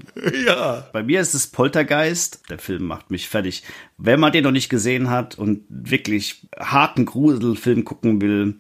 Ja. 0.47 0.87
Bei 0.93 1.03
mir 1.03 1.21
ist 1.21 1.35
es 1.35 1.47
Poltergeist. 1.47 2.43
Der 2.49 2.59
Film 2.59 2.85
macht 2.85 3.11
mich 3.11 3.29
fertig. 3.29 3.63
Wenn 3.99 4.21
man 4.21 4.33
den 4.33 4.45
noch 4.45 4.51
nicht 4.51 4.69
gesehen 4.69 5.11
hat 5.11 5.39
und 5.39 5.65
wirklich 5.69 6.47
harten 6.59 7.05
Gruselfilm 7.05 7.85
gucken 7.85 8.21
will, 8.21 8.57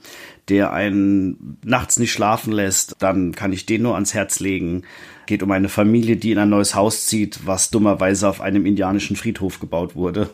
der 0.48 0.72
einen 0.72 1.58
nachts 1.64 1.98
nicht 1.98 2.12
schlafen 2.12 2.52
lässt, 2.52 2.96
dann 2.98 3.32
kann 3.32 3.52
ich 3.52 3.66
den 3.66 3.82
nur 3.82 3.94
ans 3.94 4.14
Herz 4.14 4.40
legen. 4.40 4.82
Geht 5.26 5.42
um 5.42 5.50
eine 5.50 5.68
Familie, 5.68 6.16
die 6.16 6.32
in 6.32 6.38
ein 6.38 6.48
neues 6.48 6.74
Haus 6.74 7.06
zieht, 7.06 7.46
was 7.46 7.70
dummerweise 7.70 8.28
auf 8.28 8.40
einem 8.40 8.64
indianischen 8.64 9.16
Friedhof 9.16 9.60
gebaut 9.60 9.94
wurde. 9.94 10.30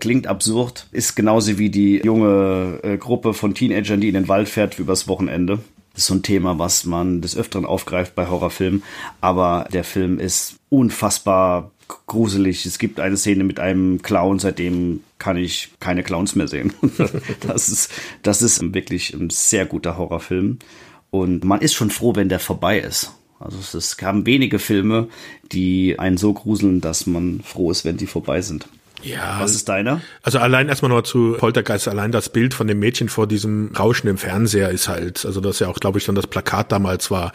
Klingt 0.00 0.26
absurd, 0.26 0.88
ist 0.90 1.14
genauso 1.14 1.58
wie 1.58 1.70
die 1.70 1.98
junge 1.98 2.80
äh, 2.82 2.96
Gruppe 2.96 3.34
von 3.34 3.54
Teenagern, 3.54 4.00
die 4.00 4.08
in 4.08 4.14
den 4.14 4.28
Wald 4.28 4.48
fährt 4.48 4.78
übers 4.78 5.06
Wochenende. 5.06 5.60
Das 5.94 6.04
ist 6.04 6.06
so 6.08 6.14
ein 6.14 6.22
Thema, 6.22 6.58
was 6.58 6.84
man 6.84 7.20
des 7.20 7.36
Öfteren 7.36 7.66
aufgreift 7.66 8.14
bei 8.14 8.26
Horrorfilmen. 8.26 8.82
Aber 9.20 9.68
der 9.72 9.84
Film 9.84 10.18
ist 10.18 10.56
unfassbar 10.70 11.70
gruselig. 12.06 12.66
Es 12.66 12.78
gibt 12.78 13.00
eine 13.00 13.16
Szene 13.16 13.44
mit 13.44 13.60
einem 13.60 14.02
Clown, 14.02 14.38
seitdem 14.38 15.00
kann 15.18 15.36
ich 15.36 15.70
keine 15.80 16.02
Clowns 16.02 16.34
mehr 16.34 16.48
sehen. 16.48 16.72
das 17.40 17.68
ist, 17.68 17.90
das 18.22 18.42
ist 18.42 18.74
wirklich 18.74 19.14
ein 19.14 19.30
sehr 19.30 19.66
guter 19.66 19.96
Horrorfilm. 19.96 20.58
Und 21.10 21.44
man 21.44 21.60
ist 21.60 21.74
schon 21.74 21.90
froh, 21.90 22.14
wenn 22.14 22.28
der 22.28 22.40
vorbei 22.40 22.80
ist. 22.80 23.12
Also 23.38 23.76
es 23.76 23.96
haben 24.00 24.24
wenige 24.24 24.58
Filme, 24.58 25.08
die 25.50 25.98
einen 25.98 26.16
so 26.16 26.32
gruseln, 26.32 26.80
dass 26.80 27.06
man 27.06 27.40
froh 27.42 27.70
ist, 27.70 27.84
wenn 27.84 27.96
die 27.96 28.06
vorbei 28.06 28.40
sind. 28.40 28.68
Ja. 29.02 29.40
Was 29.40 29.54
ist 29.54 29.68
deiner? 29.68 30.00
Also 30.22 30.38
allein 30.38 30.68
erstmal 30.68 30.90
noch 30.90 31.02
zu 31.02 31.36
Poltergeist, 31.38 31.88
allein 31.88 32.12
das 32.12 32.28
Bild 32.28 32.54
von 32.54 32.66
dem 32.66 32.78
Mädchen 32.78 33.08
vor 33.08 33.26
diesem 33.26 33.72
Rauschen 33.76 34.08
im 34.08 34.18
Fernseher 34.18 34.70
ist 34.70 34.88
halt, 34.88 35.24
also 35.24 35.40
das 35.40 35.58
ja 35.58 35.68
auch, 35.68 35.80
glaube 35.80 35.98
ich, 35.98 36.06
dann 36.06 36.14
das 36.14 36.26
Plakat 36.26 36.72
damals 36.72 37.10
war, 37.10 37.32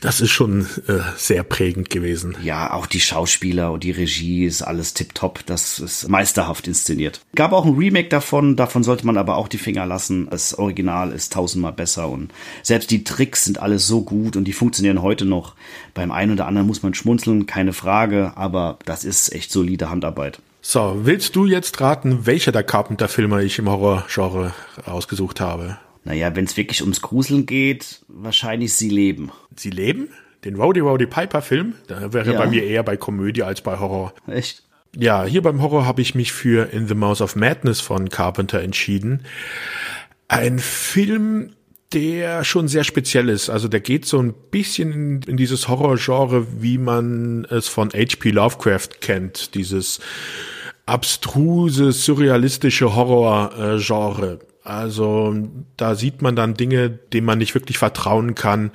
das 0.00 0.20
ist 0.20 0.30
schon 0.30 0.66
äh, 0.88 0.98
sehr 1.16 1.42
prägend 1.42 1.90
gewesen. 1.90 2.36
Ja, 2.42 2.72
auch 2.72 2.86
die 2.86 3.00
Schauspieler 3.00 3.72
und 3.72 3.84
die 3.84 3.90
Regie 3.90 4.44
ist 4.44 4.62
alles 4.62 4.94
tipptopp. 4.94 5.44
Das 5.46 5.78
ist 5.78 6.08
meisterhaft 6.08 6.66
inszeniert. 6.66 7.20
Gab 7.34 7.52
auch 7.52 7.64
ein 7.64 7.76
Remake 7.76 8.08
davon, 8.08 8.56
davon 8.56 8.82
sollte 8.82 9.06
man 9.06 9.16
aber 9.16 9.36
auch 9.36 9.48
die 9.48 9.58
Finger 9.58 9.86
lassen. 9.86 10.28
Das 10.30 10.58
Original 10.58 11.12
ist 11.12 11.32
tausendmal 11.32 11.72
besser 11.72 12.08
und 12.08 12.32
selbst 12.62 12.90
die 12.90 13.04
Tricks 13.04 13.44
sind 13.44 13.60
alles 13.60 13.86
so 13.86 14.02
gut 14.02 14.36
und 14.36 14.44
die 14.44 14.52
funktionieren 14.52 15.02
heute 15.02 15.24
noch. 15.24 15.54
Beim 15.94 16.10
einen 16.10 16.32
oder 16.32 16.46
anderen 16.46 16.66
muss 16.66 16.82
man 16.82 16.94
schmunzeln, 16.94 17.46
keine 17.46 17.72
Frage, 17.72 18.32
aber 18.36 18.78
das 18.84 19.04
ist 19.04 19.32
echt 19.32 19.50
solide 19.50 19.90
Handarbeit. 19.90 20.40
So, 20.68 21.02
willst 21.04 21.36
du 21.36 21.46
jetzt 21.46 21.80
raten, 21.80 22.26
welcher 22.26 22.50
der 22.50 22.64
Carpenter-Filme 22.64 23.44
ich 23.44 23.56
im 23.60 23.70
Horrorgenre 23.70 24.52
ausgesucht 24.84 25.40
habe? 25.40 25.78
Naja, 26.02 26.34
wenn 26.34 26.44
es 26.44 26.56
wirklich 26.56 26.82
ums 26.82 27.02
Gruseln 27.02 27.46
geht, 27.46 28.00
wahrscheinlich 28.08 28.74
Sie 28.74 28.90
leben. 28.90 29.30
Sie 29.54 29.70
leben? 29.70 30.08
Den 30.44 30.56
Rowdy 30.56 30.80
Rowdy 30.80 31.06
Piper 31.06 31.40
Film? 31.40 31.74
Da 31.86 32.12
wäre 32.12 32.32
ja. 32.32 32.38
bei 32.40 32.48
mir 32.48 32.64
eher 32.64 32.82
bei 32.82 32.96
Komödie 32.96 33.44
als 33.44 33.60
bei 33.60 33.78
Horror. 33.78 34.12
Echt? 34.26 34.64
Ja, 34.96 35.24
hier 35.24 35.40
beim 35.40 35.62
Horror 35.62 35.86
habe 35.86 36.02
ich 36.02 36.16
mich 36.16 36.32
für 36.32 36.72
In 36.72 36.88
the 36.88 36.96
Mouth 36.96 37.20
of 37.20 37.36
Madness 37.36 37.80
von 37.80 38.08
Carpenter 38.08 38.60
entschieden. 38.60 39.24
Ein 40.26 40.58
Film, 40.58 41.52
der 41.92 42.42
schon 42.42 42.66
sehr 42.66 42.82
speziell 42.82 43.28
ist. 43.28 43.50
Also 43.50 43.68
der 43.68 43.78
geht 43.78 44.04
so 44.04 44.18
ein 44.18 44.34
bisschen 44.50 44.92
in, 44.92 45.22
in 45.28 45.36
dieses 45.36 45.68
Horrorgenre, 45.68 46.60
wie 46.60 46.78
man 46.78 47.46
es 47.50 47.68
von 47.68 47.90
H.P. 47.90 48.30
Lovecraft 48.30 49.00
kennt. 49.00 49.54
Dieses 49.54 50.00
abstruse, 50.86 51.92
surrealistische 51.92 52.94
Horror-Genre. 52.94 54.38
Also 54.62 55.34
da 55.76 55.94
sieht 55.94 56.22
man 56.22 56.34
dann 56.34 56.54
Dinge, 56.54 56.90
denen 56.90 57.26
man 57.26 57.38
nicht 57.38 57.54
wirklich 57.54 57.78
vertrauen 57.78 58.34
kann 58.34 58.70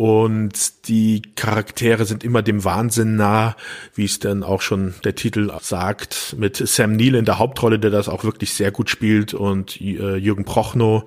und 0.00 0.88
die 0.88 1.20
Charaktere 1.36 2.06
sind 2.06 2.24
immer 2.24 2.40
dem 2.40 2.64
Wahnsinn 2.64 3.16
nah, 3.16 3.54
wie 3.94 4.06
es 4.06 4.18
dann 4.18 4.42
auch 4.42 4.62
schon 4.62 4.94
der 5.04 5.14
Titel 5.14 5.52
sagt, 5.60 6.36
mit 6.38 6.56
Sam 6.56 6.96
Neill 6.96 7.16
in 7.16 7.26
der 7.26 7.38
Hauptrolle, 7.38 7.78
der 7.78 7.90
das 7.90 8.08
auch 8.08 8.24
wirklich 8.24 8.54
sehr 8.54 8.70
gut 8.70 8.88
spielt 8.88 9.34
und 9.34 9.78
äh, 9.78 10.16
Jürgen 10.16 10.46
Prochnow. 10.46 11.04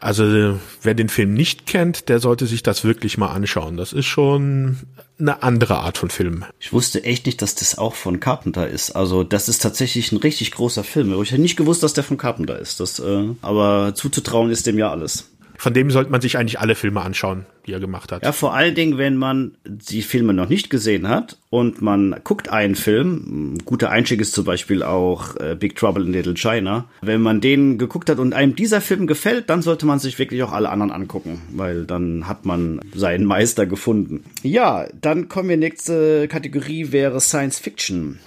Also 0.00 0.58
wer 0.80 0.94
den 0.94 1.10
Film 1.10 1.34
nicht 1.34 1.66
kennt, 1.66 2.08
der 2.08 2.18
sollte 2.18 2.46
sich 2.46 2.62
das 2.62 2.82
wirklich 2.82 3.18
mal 3.18 3.28
anschauen. 3.28 3.76
Das 3.76 3.92
ist 3.92 4.06
schon 4.06 4.78
eine 5.18 5.42
andere 5.42 5.80
Art 5.80 5.98
von 5.98 6.08
Film. 6.08 6.46
Ich 6.58 6.72
wusste 6.72 7.04
echt 7.04 7.26
nicht, 7.26 7.42
dass 7.42 7.54
das 7.54 7.76
auch 7.76 7.94
von 7.94 8.20
Carpenter 8.20 8.66
ist. 8.66 8.92
Also 8.92 9.22
das 9.22 9.50
ist 9.50 9.60
tatsächlich 9.60 10.12
ein 10.12 10.16
richtig 10.16 10.52
großer 10.52 10.82
Film. 10.82 11.12
Ich 11.22 11.30
hätte 11.30 11.42
nicht 11.42 11.56
gewusst, 11.56 11.82
dass 11.82 11.92
der 11.92 12.04
von 12.04 12.16
Carpenter 12.16 12.58
ist. 12.58 12.80
Das, 12.80 13.00
äh, 13.00 13.28
aber 13.42 13.94
zuzutrauen 13.94 14.50
ist 14.50 14.66
dem 14.66 14.78
ja 14.78 14.90
alles. 14.90 15.28
Von 15.58 15.74
dem 15.74 15.90
sollte 15.90 16.10
man 16.10 16.20
sich 16.20 16.36
eigentlich 16.36 16.60
alle 16.60 16.74
Filme 16.74 17.00
anschauen, 17.02 17.46
die 17.66 17.72
er 17.72 17.80
gemacht 17.80 18.12
hat. 18.12 18.24
Ja, 18.24 18.32
vor 18.32 18.54
allen 18.54 18.74
Dingen, 18.74 18.98
wenn 18.98 19.16
man 19.16 19.56
die 19.64 20.02
Filme 20.02 20.34
noch 20.34 20.48
nicht 20.48 20.70
gesehen 20.70 21.08
hat 21.08 21.38
und 21.50 21.80
man 21.80 22.16
guckt 22.24 22.48
einen 22.48 22.74
Film, 22.74 23.58
guter 23.64 23.90
Einstieg 23.90 24.20
ist 24.20 24.32
zum 24.32 24.44
Beispiel 24.44 24.82
auch 24.82 25.36
äh, 25.36 25.56
Big 25.58 25.76
Trouble 25.76 26.04
in 26.04 26.12
Little 26.12 26.34
China. 26.34 26.88
Wenn 27.02 27.22
man 27.22 27.40
den 27.40 27.78
geguckt 27.78 28.10
hat 28.10 28.18
und 28.18 28.34
einem 28.34 28.56
dieser 28.56 28.80
Film 28.80 29.06
gefällt, 29.06 29.48
dann 29.50 29.62
sollte 29.62 29.86
man 29.86 29.98
sich 29.98 30.18
wirklich 30.18 30.42
auch 30.42 30.52
alle 30.52 30.70
anderen 30.70 30.90
angucken, 30.92 31.40
weil 31.50 31.84
dann 31.84 32.28
hat 32.28 32.44
man 32.44 32.80
seinen 32.94 33.24
Meister 33.24 33.66
gefunden. 33.66 34.24
Ja, 34.42 34.86
dann 35.00 35.28
kommen 35.28 35.48
wir 35.48 35.56
nächste 35.56 36.28
Kategorie 36.28 36.92
wäre 36.92 37.20
Science 37.20 37.58
Fiction. 37.58 38.18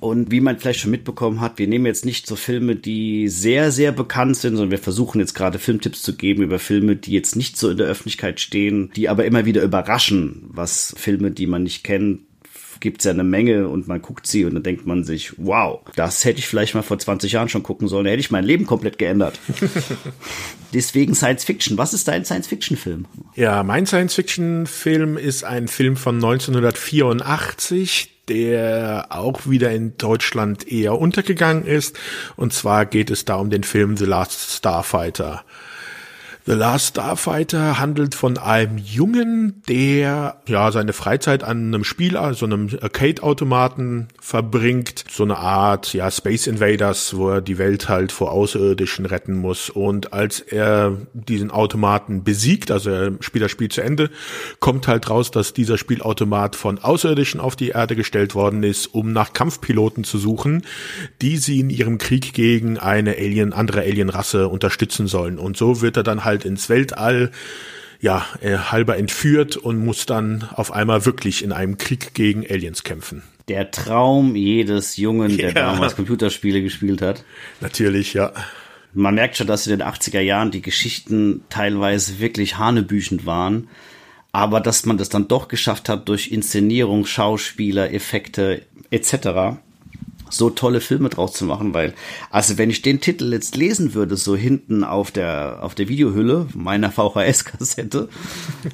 Und 0.00 0.30
wie 0.30 0.40
man 0.40 0.58
vielleicht 0.58 0.80
schon 0.80 0.90
mitbekommen 0.90 1.40
hat, 1.40 1.58
wir 1.58 1.68
nehmen 1.68 1.84
jetzt 1.84 2.06
nicht 2.06 2.26
so 2.26 2.34
Filme, 2.34 2.74
die 2.74 3.28
sehr, 3.28 3.70
sehr 3.70 3.92
bekannt 3.92 4.36
sind, 4.36 4.56
sondern 4.56 4.70
wir 4.70 4.78
versuchen 4.78 5.20
jetzt 5.20 5.34
gerade 5.34 5.58
Filmtipps 5.58 6.00
zu 6.00 6.16
geben 6.16 6.42
über 6.42 6.58
Filme, 6.58 6.96
die 6.96 7.12
jetzt 7.12 7.36
nicht 7.36 7.58
so 7.58 7.68
in 7.68 7.76
der 7.76 7.86
Öffentlichkeit 7.86 8.40
stehen, 8.40 8.90
die 8.96 9.10
aber 9.10 9.26
immer 9.26 9.44
wieder 9.44 9.62
überraschen, 9.62 10.44
was 10.48 10.94
Filme, 10.96 11.30
die 11.30 11.46
man 11.46 11.64
nicht 11.64 11.84
kennt, 11.84 12.20
gibt's 12.80 13.04
ja 13.04 13.12
eine 13.12 13.24
Menge 13.24 13.68
und 13.68 13.88
man 13.88 14.02
guckt 14.02 14.26
sie 14.26 14.44
und 14.44 14.54
dann 14.54 14.62
denkt 14.62 14.86
man 14.86 15.04
sich, 15.04 15.34
wow, 15.36 15.80
das 15.96 16.24
hätte 16.24 16.38
ich 16.38 16.48
vielleicht 16.48 16.74
mal 16.74 16.82
vor 16.82 16.98
20 16.98 17.32
Jahren 17.32 17.48
schon 17.48 17.62
gucken 17.62 17.86
sollen, 17.86 18.06
da 18.06 18.10
hätte 18.10 18.20
ich 18.20 18.30
mein 18.30 18.44
Leben 18.44 18.66
komplett 18.66 18.98
geändert. 18.98 19.38
Deswegen 20.74 21.14
Science 21.14 21.44
Fiction. 21.44 21.78
Was 21.78 21.92
ist 21.92 22.08
dein 22.08 22.24
Science 22.24 22.46
Fiction 22.46 22.76
Film? 22.76 23.06
Ja, 23.34 23.62
mein 23.62 23.86
Science 23.86 24.14
Fiction 24.14 24.66
Film 24.66 25.16
ist 25.16 25.44
ein 25.44 25.68
Film 25.68 25.96
von 25.96 26.16
1984, 26.16 28.19
der 28.30 29.06
auch 29.10 29.48
wieder 29.48 29.72
in 29.72 29.96
Deutschland 29.96 30.70
eher 30.70 30.98
untergegangen 30.98 31.64
ist. 31.64 31.98
Und 32.36 32.52
zwar 32.52 32.86
geht 32.86 33.10
es 33.10 33.24
da 33.24 33.34
um 33.34 33.50
den 33.50 33.64
Film 33.64 33.96
The 33.96 34.04
Last 34.04 34.52
Starfighter. 34.52 35.44
The 36.46 36.52
Last 36.52 36.88
Starfighter 36.88 37.78
handelt 37.78 38.14
von 38.14 38.38
einem 38.38 38.78
Jungen, 38.78 39.62
der 39.68 40.40
ja 40.46 40.72
seine 40.72 40.92
Freizeit 40.92 41.44
an 41.44 41.68
einem 41.68 41.84
Spiel, 41.84 42.16
also 42.16 42.46
einem 42.46 42.70
Arcade-Automaten 42.80 44.08
verbringt. 44.20 45.04
So 45.10 45.22
eine 45.24 45.36
Art 45.36 45.92
ja 45.92 46.10
Space 46.10 46.46
Invaders, 46.46 47.16
wo 47.16 47.30
er 47.30 47.40
die 47.40 47.58
Welt 47.58 47.88
halt 47.88 48.10
vor 48.10 48.32
Außerirdischen 48.32 49.06
retten 49.06 49.34
muss. 49.34 49.68
Und 49.70 50.12
als 50.12 50.40
er 50.40 50.96
diesen 51.12 51.50
Automaten 51.50 52.24
besiegt, 52.24 52.70
also 52.70 52.90
er 52.90 53.12
spielt 53.20 53.44
das 53.44 53.50
Spiel 53.50 53.68
zu 53.68 53.82
Ende, 53.82 54.10
kommt 54.60 54.88
halt 54.88 55.10
raus, 55.10 55.30
dass 55.30 55.52
dieser 55.52 55.76
Spielautomat 55.76 56.56
von 56.56 56.78
Außerirdischen 56.78 57.40
auf 57.40 57.54
die 57.54 57.68
Erde 57.68 57.96
gestellt 57.96 58.34
worden 58.34 58.62
ist, 58.62 58.86
um 58.94 59.12
nach 59.12 59.32
Kampfpiloten 59.34 60.04
zu 60.04 60.18
suchen, 60.18 60.62
die 61.20 61.36
sie 61.36 61.60
in 61.60 61.70
ihrem 61.70 61.98
Krieg 61.98 62.32
gegen 62.32 62.78
eine 62.78 63.16
Alien, 63.16 63.52
andere 63.52 63.80
Alienrasse 63.80 64.48
unterstützen 64.48 65.06
sollen. 65.06 65.38
Und 65.38 65.56
so 65.56 65.82
wird 65.82 65.96
er 65.96 66.02
dann 66.02 66.24
halt 66.24 66.39
halt 66.40 66.44
ins 66.44 66.68
Weltall, 66.68 67.30
ja, 68.00 68.26
äh, 68.40 68.56
halber 68.56 68.96
entführt 68.96 69.56
und 69.56 69.84
muss 69.84 70.06
dann 70.06 70.48
auf 70.54 70.72
einmal 70.72 71.04
wirklich 71.04 71.44
in 71.44 71.52
einem 71.52 71.76
Krieg 71.76 72.14
gegen 72.14 72.46
Aliens 72.48 72.82
kämpfen. 72.82 73.22
Der 73.48 73.70
Traum 73.70 74.36
jedes 74.36 74.96
Jungen, 74.96 75.36
der 75.36 75.48
ja. 75.48 75.54
damals 75.54 75.96
Computerspiele 75.96 76.62
gespielt 76.62 77.02
hat. 77.02 77.24
Natürlich, 77.60 78.14
ja. 78.14 78.32
Man 78.94 79.14
merkt 79.14 79.36
schon, 79.36 79.46
dass 79.46 79.66
in 79.66 79.78
den 79.78 79.86
80er 79.86 80.20
Jahren 80.20 80.50
die 80.50 80.62
Geschichten 80.62 81.44
teilweise 81.50 82.20
wirklich 82.20 82.58
hanebüchend 82.58 83.26
waren. 83.26 83.68
Aber 84.32 84.60
dass 84.60 84.86
man 84.86 84.96
das 84.96 85.08
dann 85.08 85.28
doch 85.28 85.48
geschafft 85.48 85.88
hat 85.88 86.08
durch 86.08 86.30
Inszenierung, 86.30 87.04
Schauspieler, 87.04 87.92
Effekte 87.92 88.62
etc 88.90 89.58
so 90.30 90.50
tolle 90.50 90.80
Filme 90.80 91.08
draus 91.08 91.32
zu 91.32 91.44
machen, 91.44 91.74
weil, 91.74 91.94
also 92.30 92.58
wenn 92.58 92.70
ich 92.70 92.82
den 92.82 93.00
Titel 93.00 93.32
jetzt 93.32 93.56
lesen 93.56 93.94
würde, 93.94 94.16
so 94.16 94.36
hinten 94.36 94.84
auf 94.84 95.10
der, 95.10 95.58
auf 95.62 95.74
der 95.74 95.88
Videohülle 95.88 96.46
meiner 96.54 96.90
VHS-Kassette, 96.92 98.08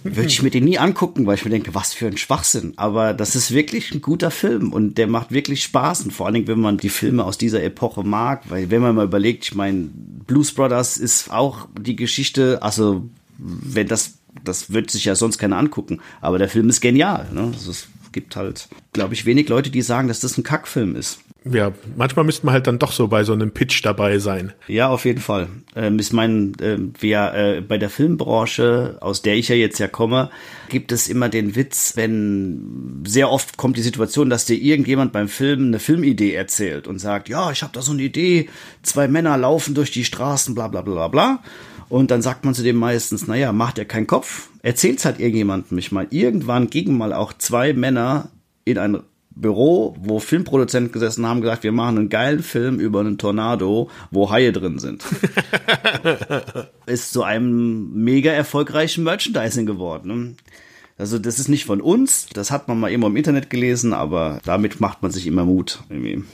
würde 0.02 0.28
ich 0.28 0.42
mir 0.42 0.50
den 0.50 0.64
nie 0.64 0.78
angucken, 0.78 1.26
weil 1.26 1.36
ich 1.36 1.44
mir 1.44 1.50
denke, 1.50 1.74
was 1.74 1.92
für 1.92 2.06
ein 2.06 2.16
Schwachsinn. 2.16 2.74
Aber 2.76 3.14
das 3.14 3.36
ist 3.36 3.52
wirklich 3.52 3.92
ein 3.92 4.00
guter 4.00 4.30
Film 4.30 4.72
und 4.72 4.98
der 4.98 5.06
macht 5.06 5.32
wirklich 5.32 5.62
Spaß 5.62 6.02
und 6.02 6.12
vor 6.12 6.26
allen 6.26 6.34
Dingen, 6.34 6.48
wenn 6.48 6.60
man 6.60 6.78
die 6.78 6.88
Filme 6.88 7.24
aus 7.24 7.38
dieser 7.38 7.62
Epoche 7.62 8.04
mag, 8.04 8.44
weil 8.48 8.70
wenn 8.70 8.82
man 8.82 8.94
mal 8.94 9.04
überlegt, 9.04 9.44
ich 9.44 9.54
meine, 9.54 9.88
Blues 10.26 10.52
Brothers 10.52 10.96
ist 10.96 11.30
auch 11.32 11.68
die 11.78 11.96
Geschichte, 11.96 12.62
also 12.62 13.08
wenn 13.38 13.88
das, 13.88 14.18
das 14.44 14.72
wird 14.72 14.90
sich 14.90 15.04
ja 15.04 15.14
sonst 15.14 15.38
keiner 15.38 15.58
angucken, 15.58 16.00
aber 16.20 16.38
der 16.38 16.48
Film 16.48 16.68
ist 16.68 16.80
genial, 16.80 17.28
ne? 17.32 17.50
Also 17.52 17.70
es 17.70 17.88
gibt 18.16 18.34
halt, 18.34 18.68
glaube 18.94 19.12
ich, 19.12 19.26
wenig 19.26 19.50
Leute, 19.50 19.68
die 19.68 19.82
sagen, 19.82 20.08
dass 20.08 20.20
das 20.20 20.38
ein 20.38 20.42
Kackfilm 20.42 20.96
ist 20.96 21.20
ja, 21.52 21.72
manchmal 21.96 22.24
müsste 22.24 22.44
man 22.46 22.54
halt 22.54 22.66
dann 22.66 22.78
doch 22.78 22.92
so 22.92 23.08
bei 23.08 23.22
so 23.22 23.32
einem 23.32 23.52
Pitch 23.52 23.84
dabei 23.84 24.18
sein. 24.18 24.52
Ja, 24.66 24.88
auf 24.88 25.04
jeden 25.04 25.20
Fall. 25.20 25.48
Ähm, 25.76 25.98
ich 25.98 26.12
meine, 26.12 26.52
äh, 26.60 26.78
wir 26.98 27.34
äh, 27.34 27.60
bei 27.60 27.78
der 27.78 27.90
Filmbranche, 27.90 28.98
aus 29.00 29.22
der 29.22 29.36
ich 29.36 29.48
ja 29.48 29.54
jetzt 29.54 29.78
ja 29.78 29.86
komme, 29.86 30.30
gibt 30.68 30.92
es 30.92 31.08
immer 31.08 31.28
den 31.28 31.54
Witz, 31.54 31.92
wenn 31.96 33.02
sehr 33.06 33.30
oft 33.30 33.56
kommt 33.56 33.76
die 33.76 33.82
Situation, 33.82 34.30
dass 34.30 34.46
dir 34.46 34.56
irgendjemand 34.56 35.12
beim 35.12 35.28
Film 35.28 35.68
eine 35.68 35.78
Filmidee 35.78 36.34
erzählt 36.34 36.88
und 36.88 36.98
sagt, 36.98 37.28
ja, 37.28 37.52
ich 37.52 37.62
habe 37.62 37.72
da 37.72 37.82
so 37.82 37.92
eine 37.92 38.02
Idee, 38.02 38.48
zwei 38.82 39.06
Männer 39.06 39.36
laufen 39.36 39.74
durch 39.74 39.90
die 39.90 40.04
Straßen, 40.04 40.54
bla 40.54 40.68
bla 40.68 40.82
bla 40.82 41.08
bla. 41.08 41.42
Und 41.88 42.10
dann 42.10 42.22
sagt 42.22 42.44
man 42.44 42.54
zu 42.54 42.62
dem 42.62 42.76
meistens, 42.76 43.26
naja, 43.26 43.52
macht 43.52 43.78
er 43.78 43.84
keinen 43.84 44.06
Kopf, 44.06 44.48
erzählt's 44.62 45.04
halt 45.04 45.20
irgendjemandem. 45.20 45.78
Ich 45.78 45.92
meine, 45.92 46.08
irgendwann 46.10 46.68
gingen 46.68 46.96
mal 46.96 47.12
auch 47.12 47.32
zwei 47.32 47.72
Männer 47.72 48.30
in 48.64 48.78
ein 48.78 49.02
Büro, 49.36 49.94
wo 50.00 50.18
Filmproduzenten 50.18 50.92
gesessen 50.92 51.26
haben, 51.26 51.42
gesagt, 51.42 51.62
wir 51.62 51.72
machen 51.72 51.98
einen 51.98 52.08
geilen 52.08 52.42
Film 52.42 52.80
über 52.80 53.00
einen 53.00 53.18
Tornado, 53.18 53.90
wo 54.10 54.30
Haie 54.30 54.50
drin 54.50 54.78
sind. 54.78 55.04
ist 56.86 57.12
zu 57.12 57.22
einem 57.22 57.92
mega 57.92 58.32
erfolgreichen 58.32 59.04
Merchandising 59.04 59.66
geworden. 59.66 60.38
Also 60.98 61.18
das 61.18 61.38
ist 61.38 61.48
nicht 61.48 61.66
von 61.66 61.82
uns, 61.82 62.28
das 62.32 62.50
hat 62.50 62.68
man 62.68 62.80
mal 62.80 62.90
immer 62.90 63.08
im 63.08 63.16
Internet 63.16 63.50
gelesen, 63.50 63.92
aber 63.92 64.40
damit 64.46 64.80
macht 64.80 65.02
man 65.02 65.10
sich 65.10 65.26
immer 65.26 65.44
Mut. 65.44 65.80
Irgendwie. 65.90 66.24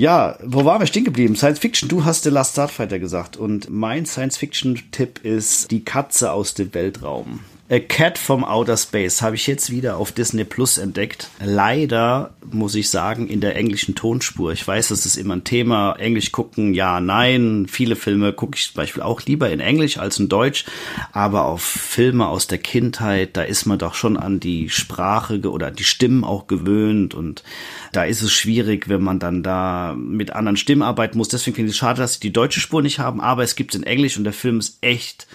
Ja, 0.00 0.38
wo 0.42 0.64
waren 0.64 0.80
wir 0.80 0.86
stehen 0.86 1.04
geblieben? 1.04 1.36
Science 1.36 1.58
Fiction. 1.58 1.86
Du 1.86 2.06
hast 2.06 2.22
The 2.22 2.30
Last 2.30 2.52
Starfighter 2.52 2.98
gesagt 2.98 3.36
und 3.36 3.68
mein 3.68 4.06
Science 4.06 4.38
Fiction 4.38 4.80
Tipp 4.92 5.22
ist 5.22 5.70
Die 5.70 5.84
Katze 5.84 6.32
aus 6.32 6.54
dem 6.54 6.72
Weltraum. 6.72 7.40
A 7.72 7.78
Cat 7.78 8.18
from 8.18 8.42
Outer 8.42 8.76
Space 8.76 9.22
habe 9.22 9.36
ich 9.36 9.46
jetzt 9.46 9.70
wieder 9.70 9.96
auf 9.96 10.10
Disney 10.10 10.42
Plus 10.42 10.76
entdeckt. 10.76 11.30
Leider 11.38 12.34
muss 12.50 12.74
ich 12.74 12.90
sagen, 12.90 13.28
in 13.28 13.40
der 13.40 13.54
englischen 13.54 13.94
Tonspur. 13.94 14.50
Ich 14.52 14.66
weiß, 14.66 14.88
das 14.88 15.06
ist 15.06 15.16
immer 15.16 15.36
ein 15.36 15.44
Thema. 15.44 15.92
Englisch 15.92 16.32
gucken, 16.32 16.74
ja, 16.74 16.98
nein. 16.98 17.68
Viele 17.70 17.94
Filme 17.94 18.32
gucke 18.32 18.56
ich 18.56 18.72
zum 18.72 18.74
Beispiel 18.74 19.04
auch 19.04 19.22
lieber 19.22 19.50
in 19.50 19.60
Englisch 19.60 19.98
als 19.98 20.18
in 20.18 20.28
Deutsch. 20.28 20.64
Aber 21.12 21.44
auf 21.44 21.62
Filme 21.62 22.26
aus 22.26 22.48
der 22.48 22.58
Kindheit, 22.58 23.36
da 23.36 23.42
ist 23.42 23.66
man 23.66 23.78
doch 23.78 23.94
schon 23.94 24.16
an 24.16 24.40
die 24.40 24.68
Sprache 24.68 25.38
oder 25.48 25.70
die 25.70 25.84
Stimmen 25.84 26.24
auch 26.24 26.48
gewöhnt. 26.48 27.14
Und 27.14 27.44
da 27.92 28.02
ist 28.02 28.22
es 28.22 28.32
schwierig, 28.32 28.88
wenn 28.88 29.02
man 29.02 29.20
dann 29.20 29.44
da 29.44 29.94
mit 29.96 30.32
anderen 30.32 30.56
Stimmen 30.56 30.82
arbeiten 30.82 31.16
muss. 31.16 31.28
Deswegen 31.28 31.54
finde 31.54 31.68
ich 31.68 31.76
es 31.76 31.78
schade, 31.78 32.00
dass 32.00 32.14
sie 32.14 32.20
die 32.20 32.32
deutsche 32.32 32.58
Spur 32.58 32.82
nicht 32.82 32.98
haben. 32.98 33.20
Aber 33.20 33.44
es 33.44 33.54
gibt 33.54 33.74
es 33.74 33.80
in 33.80 33.86
Englisch 33.86 34.18
und 34.18 34.24
der 34.24 34.32
Film 34.32 34.58
ist 34.58 34.78
echt 34.80 35.28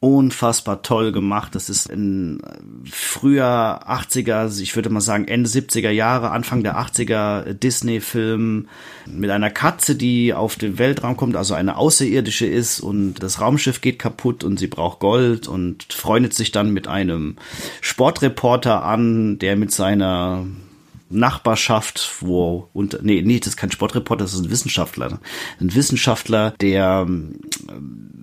unfassbar 0.00 0.82
toll 0.82 1.10
gemacht. 1.10 1.54
Das 1.54 1.68
ist 1.68 1.86
in 1.86 2.40
früher 2.88 3.80
80er, 3.88 4.60
ich 4.60 4.76
würde 4.76 4.90
mal 4.90 5.00
sagen 5.00 5.26
Ende 5.26 5.48
70er 5.48 5.90
Jahre, 5.90 6.30
Anfang 6.30 6.62
der 6.62 6.78
80er 6.78 7.52
Disney-Film 7.54 8.68
mit 9.06 9.30
einer 9.30 9.50
Katze, 9.50 9.96
die 9.96 10.34
auf 10.34 10.54
den 10.54 10.78
Weltraum 10.78 11.16
kommt, 11.16 11.34
also 11.34 11.54
eine 11.54 11.76
Außerirdische 11.76 12.46
ist 12.46 12.78
und 12.78 13.14
das 13.22 13.40
Raumschiff 13.40 13.80
geht 13.80 13.98
kaputt 13.98 14.44
und 14.44 14.58
sie 14.58 14.68
braucht 14.68 15.00
Gold 15.00 15.48
und 15.48 15.92
freundet 15.92 16.32
sich 16.32 16.52
dann 16.52 16.72
mit 16.72 16.86
einem 16.86 17.36
Sportreporter 17.80 18.84
an, 18.84 19.38
der 19.38 19.56
mit 19.56 19.72
seiner 19.72 20.46
Nachbarschaft, 21.10 22.16
wo 22.20 22.68
und 22.72 22.98
nee, 23.02 23.22
nee, 23.22 23.38
das 23.38 23.48
ist 23.48 23.56
kein 23.56 23.72
Sportreporter, 23.72 24.24
das 24.24 24.34
ist 24.34 24.44
ein 24.44 24.50
Wissenschaftler. 24.50 25.20
Ein 25.60 25.74
Wissenschaftler, 25.74 26.54
der 26.60 27.06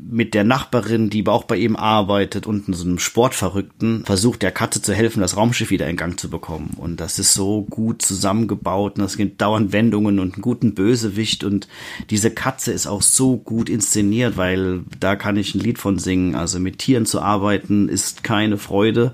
mit 0.09 0.33
der 0.33 0.43
Nachbarin, 0.43 1.09
die 1.09 1.25
auch 1.27 1.43
bei 1.43 1.57
ihm 1.57 1.75
arbeitet 1.75 2.45
und 2.47 2.73
so 2.73 2.85
einem 2.85 2.99
Sportverrückten, 2.99 4.05
versucht 4.05 4.43
der 4.43 4.51
Katze 4.51 4.81
zu 4.81 4.93
helfen, 4.93 5.19
das 5.19 5.35
Raumschiff 5.35 5.71
wieder 5.71 5.89
in 5.89 5.97
Gang 5.97 6.19
zu 6.19 6.29
bekommen. 6.29 6.71
Und 6.77 6.99
das 6.99 7.19
ist 7.19 7.33
so 7.33 7.63
gut 7.63 8.01
zusammengebaut 8.01 8.97
und 8.97 9.03
es 9.03 9.17
gibt 9.17 9.41
dauernd 9.41 9.73
Wendungen 9.73 10.19
und 10.19 10.35
einen 10.35 10.41
guten 10.41 10.75
Bösewicht 10.75 11.43
und 11.43 11.67
diese 12.09 12.31
Katze 12.31 12.71
ist 12.71 12.87
auch 12.87 13.01
so 13.01 13.37
gut 13.37 13.69
inszeniert, 13.69 14.37
weil 14.37 14.83
da 14.99 15.15
kann 15.15 15.37
ich 15.37 15.55
ein 15.55 15.59
Lied 15.59 15.79
von 15.79 15.99
singen. 15.99 16.35
Also 16.35 16.59
mit 16.59 16.79
Tieren 16.79 17.05
zu 17.05 17.21
arbeiten 17.21 17.89
ist 17.89 18.23
keine 18.23 18.57
Freude. 18.57 19.13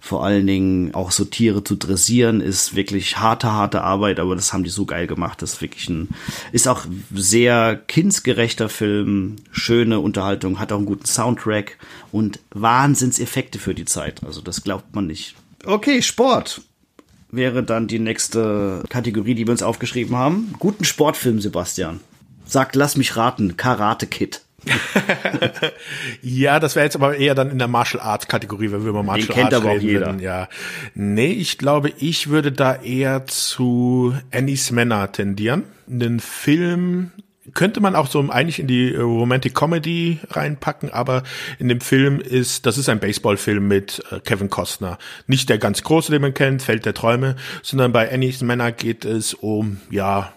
Vor 0.00 0.24
allen 0.24 0.46
Dingen 0.46 0.94
auch 0.94 1.10
so 1.10 1.24
Tiere 1.24 1.64
zu 1.64 1.76
dressieren 1.76 2.40
ist 2.40 2.74
wirklich 2.74 3.18
harte, 3.18 3.52
harte 3.52 3.82
Arbeit, 3.82 4.20
aber 4.20 4.36
das 4.36 4.52
haben 4.52 4.64
die 4.64 4.70
so 4.70 4.86
geil 4.86 5.06
gemacht. 5.06 5.42
Das 5.42 5.54
ist 5.54 5.60
wirklich 5.60 5.88
ein, 5.88 6.08
ist 6.52 6.68
auch 6.68 6.86
sehr 7.12 7.76
kindsgerechter 7.76 8.68
Film, 8.68 9.36
schöne 9.50 10.00
Unterhaltung, 10.00 10.58
hat 10.58 10.72
auch 10.72 10.78
einen 10.78 10.86
guten 10.86 11.06
Soundtrack 11.06 11.78
und 12.12 12.40
Wahnsinnseffekte 12.50 13.58
für 13.58 13.74
die 13.74 13.84
Zeit. 13.84 14.22
Also 14.24 14.40
das 14.40 14.62
glaubt 14.62 14.94
man 14.94 15.06
nicht. 15.06 15.34
Okay, 15.64 16.00
Sport 16.02 16.62
wäre 17.30 17.62
dann 17.62 17.86
die 17.86 17.98
nächste 17.98 18.82
Kategorie, 18.88 19.34
die 19.34 19.46
wir 19.46 19.52
uns 19.52 19.62
aufgeschrieben 19.62 20.16
haben. 20.16 20.54
Guten 20.58 20.84
Sportfilm, 20.84 21.40
Sebastian. 21.40 22.00
Sagt, 22.46 22.76
lass 22.76 22.96
mich 22.96 23.16
raten, 23.16 23.56
Karate 23.56 24.06
Kid. 24.06 24.42
Ja, 26.22 26.60
das 26.60 26.76
wäre 26.76 26.84
jetzt 26.84 26.96
aber 26.96 27.16
eher 27.16 27.34
dann 27.34 27.50
in 27.50 27.58
der 27.58 27.68
Martial 27.68 28.02
Arts 28.02 28.28
Kategorie, 28.28 28.70
wenn 28.70 28.82
wir 28.82 28.90
über 28.90 29.02
Martial 29.02 29.28
Den 29.28 29.34
kennt 29.34 29.54
Arts 29.54 29.56
aber 29.56 29.70
reden 29.74 29.78
auch 29.78 29.82
jeder. 29.82 30.06
würden. 30.06 30.20
Ja, 30.20 30.48
nee, 30.94 31.32
ich 31.32 31.58
glaube, 31.58 31.92
ich 31.98 32.28
würde 32.28 32.52
da 32.52 32.76
eher 32.76 33.26
zu 33.26 34.14
Annie's 34.32 34.70
Männer 34.70 35.10
tendieren. 35.12 35.64
Den 35.86 36.20
Film 36.20 37.12
könnte 37.54 37.80
man 37.80 37.96
auch 37.96 38.08
so 38.08 38.20
eigentlich 38.28 38.58
in 38.58 38.66
die 38.66 38.92
äh, 38.92 39.00
Romantic 39.00 39.54
Comedy 39.54 40.18
reinpacken, 40.30 40.92
aber 40.92 41.22
in 41.58 41.68
dem 41.68 41.80
Film 41.80 42.20
ist, 42.20 42.66
das 42.66 42.78
ist 42.78 42.88
ein 42.88 43.00
Baseballfilm 43.00 43.66
mit 43.66 44.02
äh, 44.10 44.20
Kevin 44.20 44.50
Costner. 44.50 44.98
Nicht 45.26 45.48
der 45.48 45.58
ganz 45.58 45.82
große, 45.82 46.12
den 46.12 46.22
man 46.22 46.34
kennt, 46.34 46.62
Feld 46.62 46.84
der 46.84 46.94
Träume, 46.94 47.36
sondern 47.62 47.92
bei 47.92 48.12
Annie's 48.12 48.42
Männer 48.42 48.72
geht 48.72 49.04
es 49.04 49.34
um, 49.34 49.80
ja, 49.90 50.32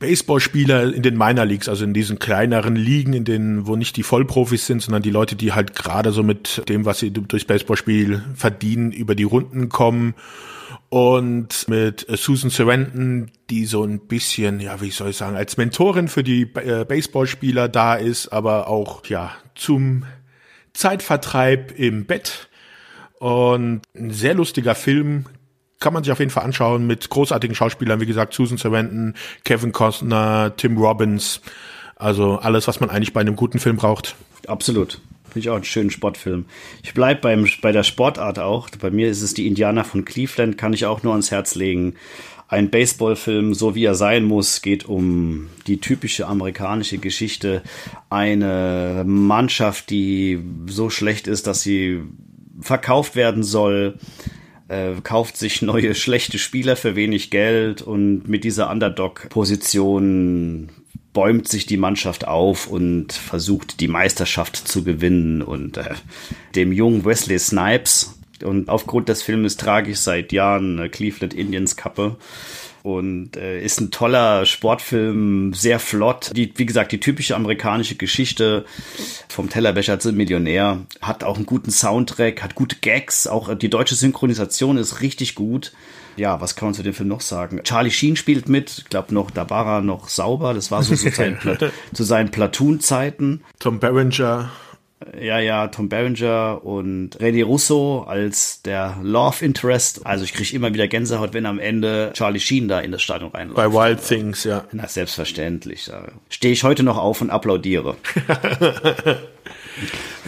Baseballspieler 0.00 0.92
in 0.92 1.02
den 1.02 1.16
Minor 1.16 1.44
Leagues, 1.44 1.68
also 1.68 1.84
in 1.84 1.94
diesen 1.94 2.18
kleineren 2.18 2.74
Ligen, 2.74 3.12
in 3.12 3.24
denen, 3.24 3.66
wo 3.66 3.76
nicht 3.76 3.96
die 3.96 4.02
Vollprofis 4.02 4.66
sind, 4.66 4.82
sondern 4.82 5.02
die 5.02 5.10
Leute, 5.10 5.36
die 5.36 5.52
halt 5.52 5.76
gerade 5.76 6.10
so 6.10 6.22
mit 6.22 6.68
dem, 6.68 6.86
was 6.86 6.98
sie 6.98 7.12
durchs 7.12 7.44
Baseballspiel 7.44 8.24
verdienen, 8.34 8.92
über 8.92 9.14
die 9.14 9.24
Runden 9.24 9.68
kommen. 9.68 10.14
Und 10.88 11.68
mit 11.68 12.06
Susan 12.16 12.50
Sarandon, 12.50 13.30
die 13.50 13.66
so 13.66 13.84
ein 13.84 14.00
bisschen, 14.00 14.58
ja, 14.58 14.80
wie 14.80 14.90
soll 14.90 15.10
ich 15.10 15.16
sagen, 15.16 15.36
als 15.36 15.56
Mentorin 15.56 16.08
für 16.08 16.24
die 16.24 16.42
äh, 16.42 16.84
Baseballspieler 16.84 17.68
da 17.68 17.94
ist, 17.94 18.28
aber 18.28 18.68
auch, 18.68 19.04
ja, 19.06 19.32
zum 19.54 20.04
Zeitvertreib 20.72 21.78
im 21.78 22.06
Bett. 22.06 22.48
Und 23.18 23.82
ein 23.94 24.10
sehr 24.10 24.34
lustiger 24.34 24.74
Film, 24.74 25.26
kann 25.80 25.94
man 25.94 26.04
sich 26.04 26.12
auf 26.12 26.18
jeden 26.18 26.30
Fall 26.30 26.44
anschauen 26.44 26.86
mit 26.86 27.08
großartigen 27.08 27.56
Schauspielern, 27.56 28.00
wie 28.00 28.06
gesagt, 28.06 28.34
Susan 28.34 28.58
Sarandon, 28.58 29.14
Kevin 29.44 29.72
Costner, 29.72 30.52
Tim 30.56 30.76
Robbins. 30.76 31.40
Also 31.96 32.38
alles, 32.38 32.68
was 32.68 32.80
man 32.80 32.90
eigentlich 32.90 33.12
bei 33.12 33.20
einem 33.20 33.36
guten 33.36 33.58
Film 33.58 33.76
braucht. 33.76 34.14
Absolut. 34.46 35.00
Finde 35.24 35.40
ich 35.40 35.50
auch 35.50 35.54
einen 35.54 35.64
schönen 35.64 35.90
Sportfilm. 35.90 36.44
Ich 36.82 36.92
bleib 36.92 37.22
beim, 37.22 37.46
bei 37.62 37.72
der 37.72 37.82
Sportart 37.82 38.38
auch. 38.38 38.68
Bei 38.80 38.90
mir 38.90 39.08
ist 39.08 39.22
es 39.22 39.34
die 39.34 39.46
Indianer 39.46 39.84
von 39.84 40.04
Cleveland, 40.04 40.58
kann 40.58 40.72
ich 40.72 40.86
auch 40.86 41.02
nur 41.02 41.12
ans 41.12 41.30
Herz 41.30 41.54
legen. 41.54 41.94
Ein 42.48 42.70
Baseballfilm, 42.70 43.54
so 43.54 43.74
wie 43.74 43.84
er 43.84 43.94
sein 43.94 44.24
muss, 44.24 44.60
geht 44.60 44.86
um 44.86 45.48
die 45.66 45.78
typische 45.78 46.26
amerikanische 46.26 46.98
Geschichte. 46.98 47.62
Eine 48.08 49.04
Mannschaft, 49.06 49.90
die 49.90 50.40
so 50.66 50.90
schlecht 50.90 51.28
ist, 51.28 51.46
dass 51.46 51.62
sie 51.62 52.02
verkauft 52.60 53.14
werden 53.14 53.44
soll 53.44 53.98
äh, 54.70 55.00
kauft 55.02 55.36
sich 55.36 55.62
neue 55.62 55.94
schlechte 55.94 56.38
Spieler 56.38 56.76
für 56.76 56.94
wenig 56.94 57.30
Geld 57.30 57.82
und 57.82 58.28
mit 58.28 58.44
dieser 58.44 58.70
Underdog-Position 58.70 60.70
bäumt 61.12 61.48
sich 61.48 61.66
die 61.66 61.76
Mannschaft 61.76 62.28
auf 62.28 62.68
und 62.68 63.12
versucht 63.12 63.80
die 63.80 63.88
Meisterschaft 63.88 64.56
zu 64.56 64.84
gewinnen 64.84 65.42
und 65.42 65.76
äh, 65.76 65.94
dem 66.54 66.72
jungen 66.72 67.04
Wesley 67.04 67.38
Snipes. 67.38 68.16
Und 68.44 68.68
aufgrund 68.68 69.08
des 69.08 69.22
Filmes 69.22 69.56
trage 69.56 69.90
ich 69.90 69.98
seit 69.98 70.32
Jahren 70.32 70.78
eine 70.78 70.88
Cleveland 70.88 71.34
Indians 71.34 71.76
Kappe 71.76 72.16
und 72.82 73.36
äh, 73.36 73.62
ist 73.62 73.80
ein 73.80 73.90
toller 73.90 74.46
Sportfilm, 74.46 75.52
sehr 75.54 75.78
flott. 75.78 76.30
Die, 76.34 76.52
wie 76.56 76.66
gesagt, 76.66 76.92
die 76.92 77.00
typische 77.00 77.36
amerikanische 77.36 77.96
Geschichte 77.96 78.64
vom 79.28 79.48
Tellerbecher 79.48 79.98
zum 79.98 80.16
Millionär 80.16 80.78
hat 81.00 81.24
auch 81.24 81.36
einen 81.36 81.46
guten 81.46 81.70
Soundtrack, 81.70 82.42
hat 82.42 82.54
gute 82.54 82.76
Gags, 82.76 83.26
auch 83.26 83.54
die 83.54 83.70
deutsche 83.70 83.94
Synchronisation 83.94 84.76
ist 84.76 85.00
richtig 85.00 85.34
gut. 85.34 85.72
Ja, 86.16 86.40
was 86.40 86.56
kann 86.56 86.68
man 86.68 86.74
zu 86.74 86.82
dem 86.82 86.92
Film 86.92 87.08
noch 87.08 87.20
sagen? 87.20 87.60
Charlie 87.64 87.90
Sheen 87.90 88.16
spielt 88.16 88.48
mit, 88.48 88.78
ich 88.78 88.84
glaube 88.90 89.14
noch, 89.14 89.30
da 89.30 89.48
war 89.48 89.66
er 89.66 89.80
noch 89.80 90.08
sauber, 90.08 90.54
das 90.54 90.70
war 90.70 90.82
so 90.82 90.94
zu 90.94 91.10
seinen, 91.10 91.38
zu 91.94 92.04
seinen 92.04 92.30
Platoon-Zeiten. 92.30 93.42
Tom 93.58 93.80
Berenger. 93.80 94.50
Ja, 95.18 95.38
ja, 95.38 95.68
Tom 95.68 95.88
Berenger 95.88 96.62
und 96.62 97.18
René 97.18 97.42
Russo 97.42 98.02
als 98.06 98.60
der 98.62 98.98
Love 99.02 99.44
Interest. 99.44 100.04
Also 100.06 100.24
ich 100.24 100.34
kriege 100.34 100.54
immer 100.54 100.74
wieder 100.74 100.88
Gänsehaut, 100.88 101.32
wenn 101.32 101.46
am 101.46 101.58
Ende 101.58 102.10
Charlie 102.12 102.38
Sheen 102.40 102.68
da 102.68 102.80
in 102.80 102.92
das 102.92 103.00
Stadion 103.00 103.30
reinläuft. 103.30 103.56
Bei 103.56 103.72
Wild 103.72 104.06
Things, 104.06 104.44
ja. 104.44 104.64
Na, 104.72 104.86
selbstverständlich. 104.86 105.86
Da 105.86 106.08
stehe 106.28 106.52
ich 106.52 106.64
heute 106.64 106.82
noch 106.82 106.98
auf 106.98 107.22
und 107.22 107.30
applaudiere. 107.30 107.96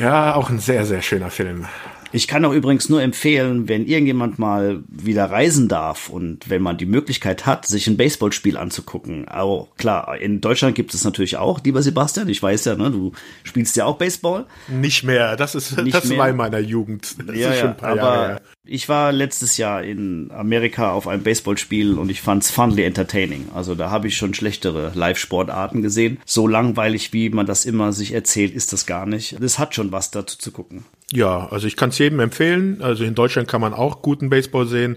ja, 0.00 0.34
auch 0.34 0.48
ein 0.48 0.58
sehr, 0.58 0.86
sehr 0.86 1.02
schöner 1.02 1.30
Film. 1.30 1.66
Ich 2.12 2.28
kann 2.28 2.44
auch 2.44 2.52
übrigens 2.52 2.88
nur 2.88 3.02
empfehlen, 3.02 3.68
wenn 3.68 3.86
irgendjemand 3.86 4.38
mal 4.38 4.84
wieder 4.88 5.30
reisen 5.30 5.68
darf 5.68 6.10
und 6.10 6.50
wenn 6.50 6.62
man 6.62 6.76
die 6.76 6.86
Möglichkeit 6.86 7.46
hat, 7.46 7.66
sich 7.66 7.86
ein 7.86 7.96
Baseballspiel 7.96 8.56
anzugucken. 8.58 9.28
Auch 9.28 9.68
klar, 9.76 10.18
in 10.18 10.40
Deutschland 10.40 10.74
gibt 10.74 10.92
es 10.92 11.04
natürlich 11.04 11.38
auch, 11.38 11.60
lieber 11.64 11.82
Sebastian, 11.82 12.28
ich 12.28 12.42
weiß 12.42 12.66
ja, 12.66 12.74
ne, 12.76 12.90
du 12.90 13.12
spielst 13.44 13.76
ja 13.76 13.86
auch 13.86 13.96
Baseball. 13.96 14.46
Nicht 14.68 15.04
mehr, 15.04 15.36
das 15.36 15.54
ist 15.54 15.76
Nicht 15.78 15.94
das 15.94 16.04
mehr. 16.04 16.18
war 16.18 16.28
in 16.28 16.36
meiner 16.36 16.58
Jugend. 16.58 17.16
Das 17.26 17.36
ja, 17.36 17.50
ist 17.50 17.60
schon 17.60 17.70
ein 17.70 17.76
paar 17.76 17.90
aber 17.90 18.00
Jahre 18.00 18.28
her. 18.28 18.40
Ich 18.64 18.88
war 18.88 19.10
letztes 19.10 19.56
Jahr 19.56 19.82
in 19.82 20.30
Amerika 20.30 20.92
auf 20.92 21.08
einem 21.08 21.24
Baseballspiel 21.24 21.98
und 21.98 22.10
ich 22.10 22.20
fand's 22.20 22.50
funly 22.50 22.84
entertaining. 22.84 23.48
Also 23.54 23.74
da 23.74 23.90
habe 23.90 24.06
ich 24.06 24.16
schon 24.16 24.34
schlechtere 24.34 24.92
Live-Sportarten 24.94 25.82
gesehen. 25.82 26.20
So 26.24 26.46
langweilig, 26.46 27.12
wie 27.12 27.30
man 27.30 27.46
das 27.46 27.64
immer 27.64 27.92
sich 27.92 28.12
erzählt, 28.12 28.54
ist 28.54 28.72
das 28.72 28.86
gar 28.86 29.06
nicht. 29.06 29.36
Das 29.42 29.58
hat 29.58 29.74
schon 29.74 29.90
was 29.90 30.12
dazu 30.12 30.38
zu 30.38 30.52
gucken. 30.52 30.84
Ja, 31.12 31.48
also 31.50 31.66
ich 31.66 31.76
kann 31.76 31.90
es 31.90 31.98
jedem 31.98 32.20
empfehlen. 32.20 32.80
Also 32.80 33.04
in 33.04 33.14
Deutschland 33.14 33.46
kann 33.46 33.60
man 33.60 33.74
auch 33.74 34.00
guten 34.00 34.30
Baseball 34.30 34.66
sehen, 34.66 34.96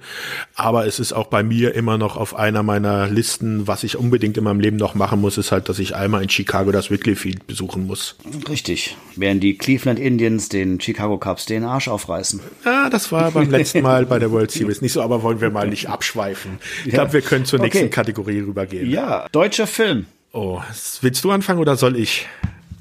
aber 0.55 0.87
es 0.87 0.99
ist 0.99 1.11
auch 1.11 1.27
bei 1.27 1.43
mir 1.43 1.75
immer 1.75 1.97
noch 1.97 2.15
auf 2.15 2.35
einer 2.35 2.63
meiner 2.63 3.07
Listen, 3.07 3.67
was 3.67 3.83
ich 3.83 3.97
unbedingt 3.97 4.37
in 4.37 4.45
meinem 4.45 4.61
Leben 4.61 4.77
noch 4.77 4.95
machen 4.95 5.19
muss, 5.19 5.37
ist 5.37 5.51
halt, 5.51 5.67
dass 5.67 5.77
ich 5.77 5.93
einmal 5.93 6.23
in 6.23 6.29
Chicago 6.29 6.71
das 6.71 6.89
Wrigley 6.89 7.15
Field 7.15 7.47
besuchen 7.47 7.85
muss. 7.85 8.15
Richtig. 8.47 8.95
Während 9.17 9.43
die 9.43 9.57
Cleveland 9.57 9.99
Indians 9.99 10.47
den 10.47 10.79
Chicago 10.79 11.17
Cubs 11.17 11.45
den 11.47 11.65
Arsch 11.65 11.89
aufreißen. 11.89 12.39
Ja, 12.63 12.89
das 12.89 13.11
war 13.11 13.31
beim 13.31 13.49
letzten 13.49 13.81
Mal 13.81 14.05
bei 14.05 14.17
der 14.17 14.31
World 14.31 14.51
Series 14.51 14.81
nicht 14.81 14.93
so, 14.93 15.01
aber 15.01 15.21
wollen 15.21 15.41
wir 15.41 15.49
mal 15.49 15.67
nicht 15.67 15.89
abschweifen. 15.89 16.59
Ich 16.85 16.93
glaube, 16.93 17.11
wir 17.11 17.21
können 17.21 17.43
zur 17.43 17.59
nächsten 17.59 17.85
okay. 17.85 17.89
Kategorie 17.89 18.39
rübergehen. 18.39 18.89
Ja, 18.89 19.27
deutscher 19.33 19.67
Film. 19.67 20.05
Oh, 20.31 20.61
willst 21.01 21.23
du 21.23 21.31
anfangen 21.31 21.59
oder 21.59 21.75
soll 21.75 21.97
ich? 21.97 22.27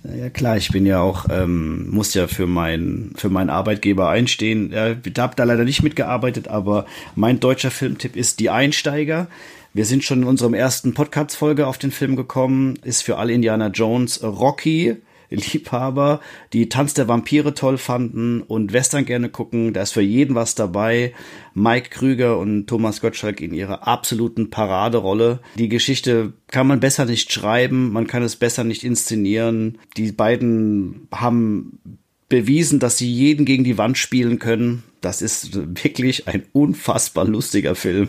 Ja 0.07 0.29
klar, 0.29 0.59
ich 0.59 0.69
bin 0.69 0.85
ja 0.85 1.01
auch, 1.01 1.27
ähm, 1.31 1.89
muss 1.89 2.13
ja 2.13 2.27
für 2.27 2.47
mein, 2.47 3.13
für 3.17 3.31
meinen 3.31 3.49
Arbeitgeber 3.49 4.11
einstehen. 4.11 4.71
Ja, 4.71 4.91
ich 4.91 5.19
habe 5.19 5.35
da 5.35 5.45
leider 5.45 5.65
nicht 5.65 5.83
mitgearbeitet, 5.83 6.47
aber 6.49 6.85
mein 7.15 7.41
deutscher 7.41 7.71
Filmtipp 7.71 8.15
ist 8.15 8.39
Die 8.41 8.51
Einsteiger. 8.51 9.29
Wir 9.73 9.87
sind 9.87 10.05
schon 10.05 10.23
in 10.23 10.29
unserem 10.29 10.53
ersten 10.53 10.93
Podcast-Folge 10.93 11.67
auf 11.67 11.79
den 11.79 11.91
Film 11.91 12.17
gekommen. 12.17 12.79
Ist 12.85 13.03
für 13.03 13.17
alle 13.17 13.33
Indiana 13.33 13.69
Jones 13.69 14.23
Rocky 14.23 14.99
Liebhaber, 15.31 16.21
die 16.53 16.69
Tanz 16.69 16.95
der 16.95 17.09
Vampire 17.09 17.55
toll 17.55 17.79
fanden 17.79 18.43
und 18.43 18.73
Western 18.73 19.05
gerne 19.05 19.29
gucken. 19.29 19.73
Da 19.73 19.83
ist 19.83 19.93
für 19.93 20.01
jeden 20.01 20.35
was 20.35 20.55
dabei. 20.55 21.13
Mike 21.55 21.91
Krüger 21.91 22.39
und 22.39 22.67
Thomas 22.67 23.01
Gottschalk 23.01 23.41
in 23.41 23.55
ihrer 23.55 23.87
absoluten 23.87 24.51
Paraderolle. 24.51 25.41
Die 25.57 25.69
Geschichte 25.69 26.33
kann 26.49 26.67
man 26.67 26.81
besser 26.81 27.05
nicht 27.05 27.33
schreiben, 27.33 27.93
man 27.93 28.07
kann 28.07 28.23
es 28.23 28.37
besser 28.37 28.65
nicht 28.65 28.85
inszenieren. 28.85 29.79
Die 29.97 30.13
beiden 30.13 31.09
haben 31.13 31.79
bewiesen, 32.29 32.79
dass 32.79 32.99
sie 32.99 33.11
jeden 33.11 33.45
gegen 33.45 33.65
die 33.65 33.79
Wand 33.79 33.99
spielen 33.99 34.39
können. 34.39 34.83
Das 35.05 35.21
ist 35.21 35.51
wirklich 35.55 36.29
ein 36.29 36.45
unfassbar 36.53 37.27
lustiger 37.27 37.75
Film, 37.75 38.09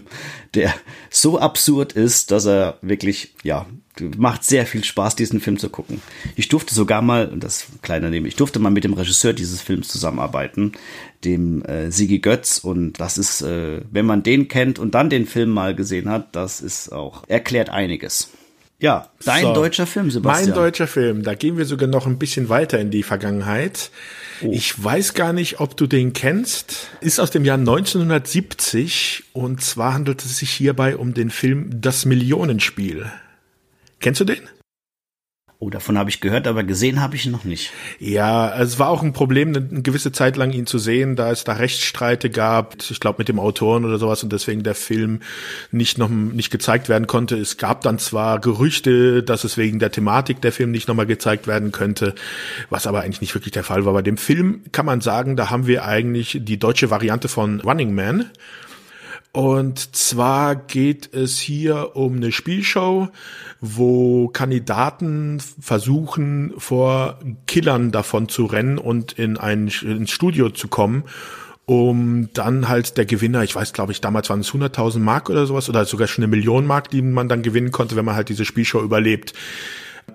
der 0.53 0.73
so 1.09 1.37
absurd 1.37 1.91
ist, 1.91 2.31
dass 2.31 2.45
er 2.45 2.77
wirklich, 2.81 3.33
ja, 3.43 3.65
macht 4.17 4.45
sehr 4.45 4.65
viel 4.65 4.83
Spaß, 4.83 5.17
diesen 5.17 5.41
Film 5.41 5.57
zu 5.57 5.69
gucken. 5.69 6.01
Ich 6.37 6.47
durfte 6.47 6.73
sogar 6.73 7.01
mal, 7.01 7.27
das 7.35 7.67
kleine 7.81 8.09
Neben, 8.09 8.25
ich 8.25 8.37
durfte 8.37 8.59
mal 8.59 8.69
mit 8.69 8.85
dem 8.85 8.93
Regisseur 8.93 9.33
dieses 9.33 9.61
Films 9.61 9.89
zusammenarbeiten, 9.89 10.71
dem 11.25 11.63
äh, 11.65 11.91
Sigi 11.91 12.19
Götz. 12.19 12.59
Und 12.59 12.93
das 12.93 13.17
ist, 13.17 13.41
äh, 13.41 13.81
wenn 13.91 14.05
man 14.05 14.23
den 14.23 14.47
kennt 14.47 14.79
und 14.79 14.95
dann 14.95 15.09
den 15.09 15.25
Film 15.25 15.49
mal 15.49 15.75
gesehen 15.75 16.09
hat, 16.09 16.33
das 16.33 16.61
ist 16.61 16.93
auch, 16.93 17.23
erklärt 17.27 17.69
einiges. 17.69 18.29
Ja, 18.79 19.09
dein 19.23 19.43
so, 19.43 19.53
deutscher 19.53 19.87
Film, 19.87 20.11
Sebastian. 20.11 20.49
Mein 20.49 20.55
deutscher 20.55 20.87
Film, 20.87 21.23
da 21.23 21.33
gehen 21.33 21.57
wir 21.57 21.65
sogar 21.65 21.87
noch 21.89 22.07
ein 22.07 22.19
bisschen 22.19 22.49
weiter 22.49 22.79
in 22.79 22.91
die 22.91 23.03
Vergangenheit. 23.03 23.89
Oh. 24.41 24.51
Ich 24.51 24.83
weiß 24.83 25.13
gar 25.13 25.33
nicht, 25.33 25.59
ob 25.59 25.77
du 25.77 25.87
den 25.87 26.13
kennst. 26.13 26.89
Ist 27.01 27.19
aus 27.19 27.31
dem 27.31 27.45
Jahr 27.45 27.57
1970 27.57 29.25
und 29.33 29.61
zwar 29.61 29.93
handelt 29.93 30.23
es 30.23 30.37
sich 30.37 30.51
hierbei 30.51 30.97
um 30.97 31.13
den 31.13 31.29
Film 31.29 31.81
Das 31.81 32.05
Millionenspiel. 32.05 33.11
Kennst 33.99 34.21
du 34.21 34.25
den? 34.25 34.41
Oh, 35.57 35.69
davon 35.69 35.97
habe 35.97 36.09
ich 36.09 36.19
gehört, 36.19 36.47
aber 36.47 36.63
gesehen 36.65 37.01
habe 37.01 37.15
ich 37.15 37.25
ihn 37.25 37.31
noch 37.31 37.45
nicht. 37.45 37.71
Ja, 37.97 38.59
es 38.59 38.77
war 38.77 38.89
auch 38.89 39.01
ein 39.01 39.13
Problem, 39.13 39.55
eine 39.55 39.81
gewisse 39.81 40.11
Zeit 40.11 40.35
lang 40.35 40.51
ihn 40.51 40.65
zu 40.65 40.77
sehen, 40.79 41.15
da 41.15 41.31
es 41.31 41.45
da 41.45 41.53
Rechtsstreite 41.53 42.29
gab, 42.29 42.75
ich 42.89 42.99
glaube 42.99 43.19
mit 43.19 43.29
dem 43.29 43.39
Autoren 43.39 43.85
oder 43.85 43.97
sowas 43.97 44.21
und 44.21 44.33
deswegen 44.33 44.63
der 44.63 44.75
Film 44.75 45.21
nicht 45.71 45.97
noch 45.97 46.09
nicht 46.09 46.51
gezeigt 46.51 46.89
werden 46.89 47.07
konnte. 47.07 47.37
Es 47.37 47.55
gab 47.55 47.81
dann 47.83 47.99
zwar 47.99 48.39
Gerüchte, 48.39 49.23
dass 49.23 49.45
es 49.45 49.55
wegen 49.55 49.79
der 49.79 49.91
Thematik 49.91 50.41
der 50.41 50.51
Film 50.51 50.71
nicht 50.71 50.89
nochmal 50.89 51.05
gezeigt 51.05 51.47
werden 51.47 51.71
könnte, 51.71 52.15
was 52.69 52.85
aber 52.85 53.01
eigentlich 53.01 53.21
nicht 53.21 53.33
wirklich 53.33 53.53
der 53.53 53.63
Fall 53.63 53.85
war. 53.85 53.93
Bei 53.93 54.01
dem 54.01 54.17
Film 54.17 54.63
kann 54.73 54.85
man 54.85 54.99
sagen, 54.99 55.37
da 55.37 55.49
haben 55.49 55.67
wir 55.67 55.85
eigentlich 55.85 56.37
die 56.41 56.59
deutsche 56.59 56.89
Variante 56.89 57.29
von 57.29 57.61
Running 57.61 57.95
Man. 57.95 58.29
Und 59.35 59.93
zwar 59.93 60.55
geht 60.55 61.13
es 61.13 61.39
hier 61.39 61.97
um 61.97 62.15
eine 62.15 62.31
Spielshow, 62.31 63.09
wo 63.59 64.29
Kandidaten 64.29 65.41
versuchen, 65.59 66.53
vor 66.57 67.19
Killern 67.45 67.91
davon 67.91 68.29
zu 68.29 68.45
rennen 68.45 68.77
und 68.77 69.11
in 69.19 69.35
ein 69.35 69.67
ins 69.67 70.11
Studio 70.11 70.51
zu 70.51 70.69
kommen, 70.69 71.03
um 71.65 72.29
dann 72.31 72.69
halt 72.69 72.95
der 72.95 73.03
Gewinner, 73.03 73.43
ich 73.43 73.53
weiß, 73.53 73.73
glaube 73.73 73.91
ich, 73.91 73.99
damals 73.99 74.29
waren 74.29 74.39
es 74.39 74.53
100.000 74.53 74.99
Mark 74.99 75.29
oder 75.29 75.45
sowas 75.45 75.67
oder 75.67 75.83
sogar 75.83 76.07
schon 76.07 76.23
eine 76.23 76.31
Million 76.31 76.65
Mark, 76.65 76.89
die 76.89 77.01
man 77.01 77.27
dann 77.27 77.41
gewinnen 77.41 77.71
konnte, 77.71 77.97
wenn 77.97 78.05
man 78.05 78.15
halt 78.15 78.29
diese 78.29 78.45
Spielshow 78.45 78.81
überlebt. 78.81 79.33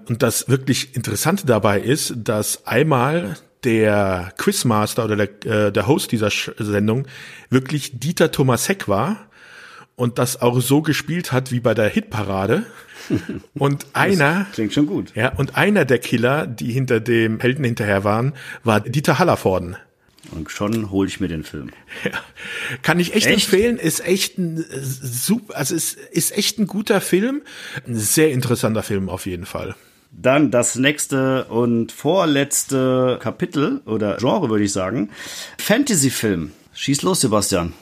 Und 0.09 0.23
das 0.23 0.49
wirklich 0.49 0.97
Interessante 0.97 1.45
dabei 1.45 1.79
ist, 1.79 2.15
dass 2.17 2.67
einmal 2.67 3.37
der 3.65 4.33
Quizmaster 4.39 5.05
oder 5.05 5.17
der, 5.17 5.67
äh, 5.67 5.73
der 5.73 5.87
Host 5.87 6.13
dieser 6.13 6.31
Sendung 6.31 7.07
wirklich 7.51 7.99
Dieter 7.99 8.33
Thomas 8.33 8.69
Heck 8.69 8.89
war 8.89 9.29
und 9.97 10.19
das 10.19 10.41
auch 10.41 10.61
so 10.61 10.83
gespielt 10.83 11.33
hat 11.33 11.53
wie 11.53 11.61
bei 11.61 11.75
der 11.75 11.89
Hitparade. 11.89 12.65
Und 13.55 13.87
einer, 13.93 14.45
das 14.45 14.53
klingt 14.53 14.73
schon 14.73 14.87
gut. 14.87 15.13
Ja, 15.17 15.33
und 15.37 15.57
einer 15.57 15.85
der 15.85 15.99
Killer, 15.99 16.47
die 16.47 16.71
hinter 16.71 17.01
dem 17.01 17.41
Helden 17.41 17.65
hinterher 17.65 18.05
waren, 18.05 18.35
war 18.63 18.81
Dieter 18.81 19.19
Hallervorden. 19.19 19.77
Und 20.31 20.51
schon 20.51 20.91
hole 20.91 21.09
ich 21.09 21.19
mir 21.19 21.29
den 21.29 21.45
Film. 21.45 21.71
Ja. 22.05 22.13
Kann 22.83 23.01
ich 23.01 23.15
echt, 23.15 23.27
echt, 23.27 23.35
empfehlen, 23.35 23.79
ist 23.79 24.07
echt 24.07 24.39
ein 24.39 24.59
äh, 24.59 24.65
super, 24.81 25.57
also 25.57 25.75
ist, 25.75 25.99
ist 26.13 26.37
echt 26.37 26.59
ein 26.59 26.67
guter 26.67 27.01
Film. 27.01 27.43
Ein 27.87 27.97
sehr 27.97 28.31
interessanter 28.31 28.85
Film 28.85 29.09
auf 29.09 29.27
jeden 29.27 29.45
Fall. 29.45 29.75
Dann 30.13 30.51
das 30.51 30.77
nächste 30.77 31.45
und 31.45 31.93
vorletzte 31.93 33.19
Kapitel 33.23 33.81
oder 33.87 34.17
Genre, 34.17 34.51
würde 34.51 34.65
ich 34.65 34.73
sagen. 34.73 35.11
Fantasy-Film. 35.59 36.53
Schieß 36.75 37.03
los, 37.03 37.21
Sebastian. 37.21 37.73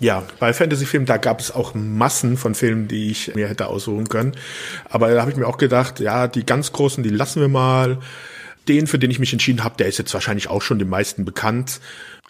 Ja, 0.00 0.24
bei 0.38 0.52
Fantasy-Filmen, 0.52 1.06
da 1.06 1.16
gab 1.16 1.40
es 1.40 1.50
auch 1.50 1.74
Massen 1.74 2.36
von 2.36 2.54
Filmen, 2.54 2.88
die 2.88 3.10
ich 3.10 3.34
mir 3.34 3.48
hätte 3.48 3.66
aussuchen 3.66 4.08
können. 4.08 4.32
Aber 4.88 5.12
da 5.12 5.20
habe 5.20 5.30
ich 5.30 5.36
mir 5.36 5.46
auch 5.46 5.58
gedacht, 5.58 6.00
ja, 6.00 6.28
die 6.28 6.44
ganz 6.44 6.72
großen, 6.72 7.02
die 7.02 7.10
lassen 7.10 7.40
wir 7.40 7.48
mal. 7.48 7.98
Den, 8.68 8.88
für 8.88 8.98
den 8.98 9.12
ich 9.12 9.20
mich 9.20 9.32
entschieden 9.32 9.62
habe, 9.62 9.76
der 9.76 9.86
ist 9.86 9.98
jetzt 9.98 10.12
wahrscheinlich 10.12 10.48
auch 10.48 10.60
schon 10.60 10.80
den 10.80 10.88
meisten 10.88 11.24
bekannt. 11.24 11.80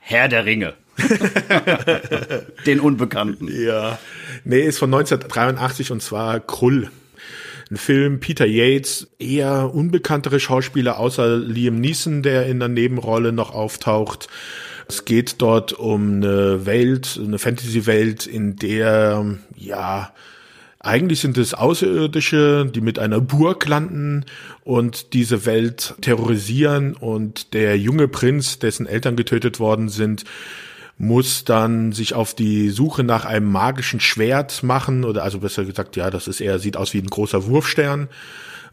Herr 0.01 0.29
der 0.29 0.45
Ringe. 0.45 0.75
den 2.67 2.81
Unbekannten. 2.81 3.49
Ja. 3.51 3.99
Nee, 4.45 4.63
ist 4.63 4.79
von 4.79 4.93
1983 4.93 5.93
und 5.93 6.03
zwar 6.03 6.41
Krull 6.41 6.91
ein 7.71 7.77
Film, 7.77 8.21
Peter 8.21 8.47
Yates, 8.47 9.09
eher 9.19 9.75
unbekanntere 9.75 10.39
Schauspieler 10.39 10.99
außer 10.99 11.37
Liam 11.37 11.81
Neeson, 11.81 12.23
der 12.23 12.47
in 12.47 12.61
der 12.61 12.69
Nebenrolle 12.69 13.33
noch 13.33 13.53
auftaucht. 13.53 14.29
Es 14.89 15.05
geht 15.05 15.37
dort 15.39 15.73
um 15.73 16.17
eine 16.17 16.65
Welt, 16.65 17.19
eine 17.23 17.39
Fantasy-Welt, 17.39 18.27
in 18.27 18.55
der, 18.57 19.37
ja, 19.57 20.13
eigentlich 20.79 21.21
sind 21.21 21.37
es 21.39 21.55
Außerirdische, 21.55 22.71
die 22.73 22.81
mit 22.81 23.01
einer 23.01 23.21
Burg 23.21 23.67
landen 23.67 24.25
und 24.63 25.13
diese 25.13 25.45
Welt 25.45 25.95
terrorisieren 26.01 26.95
und 26.95 27.53
der 27.55 27.77
junge 27.77 28.07
Prinz, 28.07 28.61
dessen 28.61 28.87
Eltern 28.87 29.17
getötet 29.17 29.59
worden 29.59 29.89
sind, 29.89 30.25
muss 30.99 31.45
dann 31.45 31.93
sich 31.93 32.15
auf 32.15 32.35
die 32.35 32.71
Suche 32.71 33.05
nach 33.05 33.25
einem 33.25 33.51
magischen 33.51 34.01
Schwert 34.01 34.63
machen 34.63 35.05
oder 35.05 35.25
also 35.25 35.41
besser 35.41 35.65
gesagt, 35.65 35.97
ja, 35.97 36.11
das 36.11 36.27
ist 36.27 36.41
eher 36.41 36.59
sieht 36.59 36.77
aus 36.77 36.95
wie 36.95 36.99
ein 36.99 37.07
großer 37.07 37.47
Wurfstern 37.47 38.09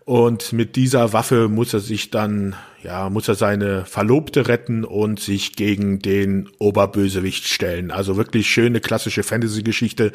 und 0.05 0.51
mit 0.51 0.75
dieser 0.75 1.13
Waffe 1.13 1.47
muss 1.47 1.73
er 1.73 1.79
sich 1.79 2.11
dann, 2.11 2.55
ja, 2.83 3.09
muss 3.09 3.29
er 3.29 3.35
seine 3.35 3.85
Verlobte 3.85 4.49
retten 4.49 4.83
und 4.83 5.21
sich 5.21 5.55
gegen 5.55 5.99
den 5.99 6.49
Oberbösewicht 6.59 7.47
stellen. 7.47 7.89
Also 7.89 8.17
wirklich 8.17 8.49
schöne 8.49 8.81
klassische 8.81 9.23
Fantasy-Geschichte. 9.23 10.11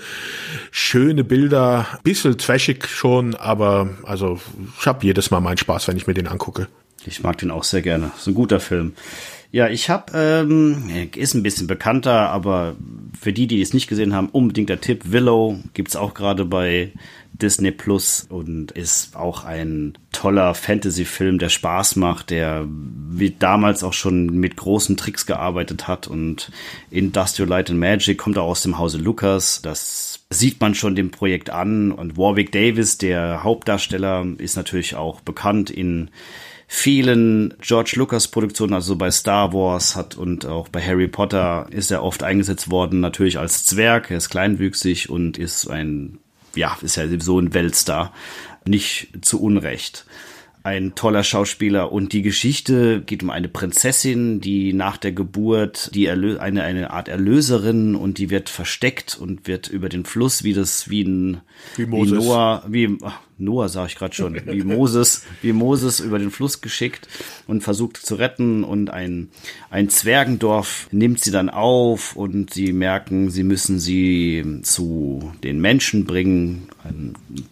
Schöne 0.71 1.25
Bilder, 1.25 1.87
bisschen 2.03 2.37
trashig 2.37 2.87
schon, 2.87 3.35
aber 3.35 3.89
also 4.03 4.39
ich 4.79 4.87
habe 4.87 5.07
jedes 5.07 5.31
Mal 5.31 5.41
meinen 5.41 5.59
Spaß, 5.59 5.89
wenn 5.89 5.97
ich 5.97 6.07
mir 6.07 6.15
den 6.15 6.29
angucke. 6.29 6.69
Ich 7.07 7.23
mag 7.23 7.39
den 7.39 7.51
auch 7.51 7.65
sehr 7.65 7.81
gerne. 7.81 8.11
Ist 8.19 8.27
ein 8.27 8.35
guter 8.35 8.61
Film. 8.61 8.93
Ja, 9.51 9.69
ich 9.69 9.89
habe, 9.89 10.13
ähm, 10.15 11.09
ist 11.17 11.35
ein 11.35 11.43
bisschen 11.43 11.67
bekannter, 11.67 12.29
aber 12.29 12.77
für 13.19 13.33
die, 13.33 13.47
die 13.47 13.63
es 13.63 13.73
nicht 13.73 13.89
gesehen 13.89 14.15
haben, 14.15 14.29
unbedingt 14.29 14.69
der 14.69 14.81
Tipp. 14.81 15.11
Willow 15.11 15.59
gibt's 15.73 15.97
auch 15.97 16.13
gerade 16.13 16.45
bei 16.45 16.93
Disney 17.33 17.71
Plus 17.71 18.27
und 18.29 18.73
ist 18.73 19.17
auch 19.17 19.45
ein 19.45 19.97
toller 20.13 20.55
Fantasy-Film, 20.55 21.39
der 21.39 21.49
Spaß 21.49 21.97
macht, 21.97 22.31
der 22.31 22.67
wie 22.69 23.31
damals 23.31 23.85
auch 23.85 23.93
schon 23.93 24.39
mit 24.39 24.57
großen 24.57 24.97
Tricks 24.97 25.25
gearbeitet 25.25 25.89
hat 25.89 26.09
und 26.09 26.51
Industrial 26.91 27.49
Light 27.49 27.71
and 27.71 27.79
Magic 27.79 28.19
kommt 28.19 28.37
auch 28.39 28.49
aus 28.49 28.63
dem 28.63 28.77
Hause 28.77 28.99
Lucas. 28.99 29.63
Das 29.63 30.27
sieht 30.31 30.61
man 30.61 30.75
schon 30.75 30.95
dem 30.95 31.11
Projekt 31.11 31.49
an 31.49 31.93
und 31.93 32.19
Warwick 32.19 32.53
Davis, 32.53 32.99
der 32.99 33.45
Hauptdarsteller, 33.45 34.27
ist 34.39 34.57
natürlich 34.57 34.95
auch 34.95 35.21
bekannt 35.21 35.71
in 35.71 36.11
vielen 36.69 37.55
George 37.61 37.95
Lucas 37.97 38.29
Produktionen, 38.29 38.75
also 38.75 38.95
bei 38.95 39.11
Star 39.11 39.53
Wars 39.53 39.97
hat 39.97 40.17
und 40.17 40.47
auch 40.47 40.69
bei 40.69 40.81
Harry 40.81 41.09
Potter 41.09 41.67
ist 41.71 41.91
er 41.91 42.05
oft 42.05 42.23
eingesetzt 42.23 42.71
worden, 42.71 43.01
natürlich 43.01 43.39
als 43.39 43.65
Zwerg. 43.65 44.11
Er 44.11 44.19
ist 44.19 44.29
kleinwüchsig 44.29 45.11
und 45.11 45.39
ist 45.39 45.69
ein, 45.69 46.19
ja, 46.55 46.77
ist 46.83 46.97
ja 46.97 47.05
so 47.19 47.41
ein 47.41 47.55
Weltstar. 47.55 48.13
Nicht 48.65 49.09
zu 49.23 49.41
Unrecht 49.41 50.05
ein 50.69 50.95
toller 50.95 51.25
Schauspieler 51.25 51.93
und 51.93 52.13
die 52.13 52.21
Geschichte 52.21 53.01
geht 53.01 53.23
um 53.23 53.31
eine 53.31 53.49
Prinzessin, 53.49 54.41
die 54.41 54.75
nach 54.75 54.99
der 54.99 55.13
Geburt 55.13 55.95
die 55.95 56.05
Erlö 56.05 56.39
eine 56.39 56.63
eine 56.63 56.91
Art 56.91 57.09
Erlöserin 57.09 57.95
und 57.95 58.19
die 58.19 58.29
wird 58.29 58.51
versteckt 58.51 59.17
und 59.19 59.47
wird 59.47 59.69
über 59.69 59.89
den 59.89 60.05
Fluss 60.05 60.45
wie 60.45 60.53
das 60.53 60.91
wie 60.91 61.05
ein 61.05 61.41
wie, 61.77 61.87
Moses. 61.87 62.13
wie 62.13 62.17
Noah 62.17 62.65
wie 62.69 62.99
Noah 63.41 63.69
sage 63.69 63.89
ich 63.91 63.97
gerade 63.97 64.15
schon, 64.15 64.41
wie 64.47 64.65
Moses, 64.65 65.25
wie 65.43 65.53
Moses 65.53 66.01
über 66.01 66.19
den 66.19 66.33
Fluss 66.33 66.61
geschickt 66.61 67.07
und 67.47 67.63
versucht 67.63 67.97
zu 67.97 68.17
retten 68.17 68.65
und 68.65 68.91
ein, 68.91 69.29
ein 69.71 69.89
Zwergendorf 69.89 70.89
nimmt 70.91 71.21
sie 71.21 71.31
dann 71.31 71.49
auf 71.49 72.17
und 72.17 72.53
sie 72.53 72.73
merken, 72.73 73.31
sie 73.31 73.45
müssen 73.45 73.79
sie 73.79 74.61
zu 74.63 75.33
den 75.45 75.61
Menschen 75.61 76.05
bringen. 76.05 76.69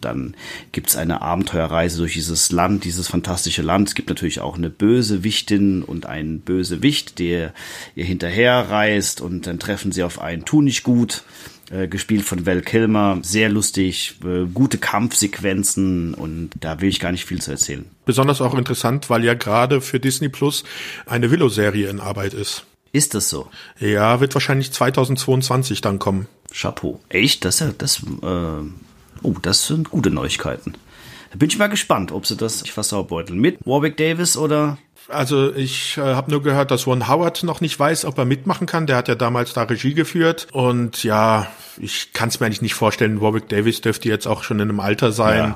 Dann 0.01 0.35
gibt's 0.73 0.97
eine 0.97 1.21
Abenteuerreise 1.21 1.99
durch 1.99 2.13
dieses 2.13 2.51
Land, 2.51 2.83
dieses 2.83 3.07
fantastische 3.07 3.61
Land. 3.61 3.87
Es 3.87 3.95
gibt 3.95 4.09
natürlich 4.09 4.41
auch 4.41 4.57
eine 4.57 4.69
Bösewichtin 4.69 5.83
und 5.83 6.05
einen 6.05 6.41
Bösewicht, 6.41 7.17
der 7.19 7.53
ihr 7.95 8.05
hinterher 8.05 8.69
reist 8.69 9.21
und 9.21 9.47
dann 9.47 9.59
treffen 9.59 9.93
sie 9.93 10.03
auf 10.03 10.19
einen 10.19 10.43
Tu 10.43 10.61
nicht 10.61 10.83
gut 10.83 11.23
äh, 11.69 11.87
gespielt 11.87 12.23
von 12.23 12.45
Val 12.45 12.61
Kilmer. 12.61 13.19
Sehr 13.23 13.49
lustig, 13.49 14.15
äh, 14.23 14.45
gute 14.45 14.77
Kampfsequenzen 14.77 16.13
und 16.13 16.51
da 16.59 16.81
will 16.81 16.89
ich 16.89 16.99
gar 16.99 17.11
nicht 17.11 17.25
viel 17.25 17.41
zu 17.41 17.51
erzählen. 17.51 17.85
Besonders 18.05 18.41
auch 18.41 18.57
interessant, 18.57 19.09
weil 19.09 19.23
ja 19.23 19.33
gerade 19.33 19.81
für 19.81 19.99
Disney 19.99 20.29
Plus 20.29 20.63
eine 21.05 21.31
Willow-Serie 21.31 21.89
in 21.89 21.99
Arbeit 21.99 22.33
ist. 22.33 22.65
Ist 22.93 23.13
das 23.13 23.29
so? 23.29 23.49
Ja, 23.79 24.21
wird 24.21 24.33
wahrscheinlich 24.33 24.71
2022 24.71 25.81
dann 25.81 25.99
kommen. 25.99 26.27
Chapeau. 26.53 26.99
Echt? 27.09 27.45
Das, 27.45 27.63
das, 27.77 28.01
äh, 28.03 29.23
oh, 29.23 29.35
das 29.41 29.67
sind 29.67 29.89
gute 29.89 30.09
Neuigkeiten. 30.09 30.73
Da 31.31 31.37
bin 31.37 31.49
ich 31.49 31.57
mal 31.57 31.67
gespannt, 31.67 32.11
ob 32.11 32.25
sie 32.25 32.37
das 32.37 32.61
versaubeuten. 32.61 33.37
Mit 33.37 33.59
Warwick 33.65 33.97
Davis 33.97 34.37
oder 34.37 34.77
also 35.09 35.53
ich 35.53 35.97
äh, 35.97 36.01
habe 36.01 36.31
nur 36.31 36.43
gehört, 36.43 36.71
dass 36.71 36.87
Ron 36.87 37.07
Howard 37.07 37.43
noch 37.43 37.61
nicht 37.61 37.79
weiß, 37.79 38.05
ob 38.05 38.17
er 38.17 38.25
mitmachen 38.25 38.67
kann. 38.67 38.87
Der 38.87 38.97
hat 38.97 39.07
ja 39.07 39.15
damals 39.15 39.53
da 39.53 39.63
Regie 39.63 39.93
geführt. 39.93 40.47
Und 40.51 41.03
ja, 41.03 41.47
ich 41.77 42.13
kann 42.13 42.29
es 42.29 42.39
mir 42.39 42.45
eigentlich 42.45 42.61
nicht 42.61 42.75
vorstellen. 42.75 43.21
Warwick 43.21 43.49
Davis 43.49 43.81
dürfte 43.81 44.09
jetzt 44.09 44.27
auch 44.27 44.43
schon 44.43 44.59
in 44.59 44.69
einem 44.69 44.79
Alter 44.79 45.11
sein. 45.11 45.37
Ja 45.37 45.55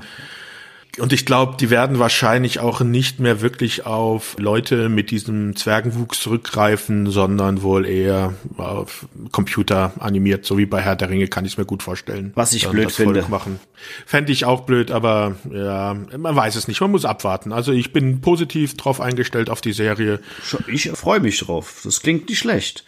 und 1.00 1.14
ich 1.14 1.26
glaube, 1.26 1.56
die 1.58 1.70
werden 1.70 2.00
wahrscheinlich 2.00 2.60
auch 2.60 2.82
nicht 2.82 3.20
mehr 3.20 3.42
wirklich 3.42 3.86
auf 3.86 4.36
Leute 4.38 4.90
mit 4.90 5.10
diesem 5.10 5.56
Zwergenwuchs 5.56 6.20
zurückgreifen, 6.20 7.10
sondern 7.10 7.62
wohl 7.62 7.86
eher 7.86 8.34
auf 8.58 9.06
Computer 9.32 9.94
animiert, 10.00 10.46
so 10.46 10.58
wie 10.58 10.66
bei 10.66 10.82
Herr 10.82 10.98
der 10.98 11.10
Ringe, 11.10 11.28
kann 11.28 11.46
ich 11.46 11.54
es 11.54 11.58
mir 11.58 11.66
gut 11.66 11.82
vorstellen. 11.82 12.32
Was 12.36 12.52
ich 12.54 12.68
blöd 12.68 12.92
finde. 12.92 13.26
Machen. 13.30 13.60
Fände 14.06 14.32
ich 14.34 14.44
auch 14.44 14.62
blöd, 14.62 14.92
aber 14.92 15.36
ja, 15.50 15.96
man 16.18 16.36
weiß 16.36 16.56
es 16.56 16.68
nicht, 16.68 16.82
man 16.82 16.92
muss 16.92 17.06
abwarten. 17.06 17.54
Also 17.54 17.72
ich 17.72 17.94
bin 17.94 18.20
positiv 18.20 18.76
drauf 18.76 19.00
eingestellt 19.00 19.50
auf 19.50 19.62
die 19.62 19.74
Serie. 19.74 20.20
Ich 20.68 20.90
freue 20.92 21.22
mich 21.22 21.40
drauf, 21.40 21.82
das 21.86 22.02
klingt 22.02 22.28
nicht 22.28 22.40
schlecht. 22.40 22.84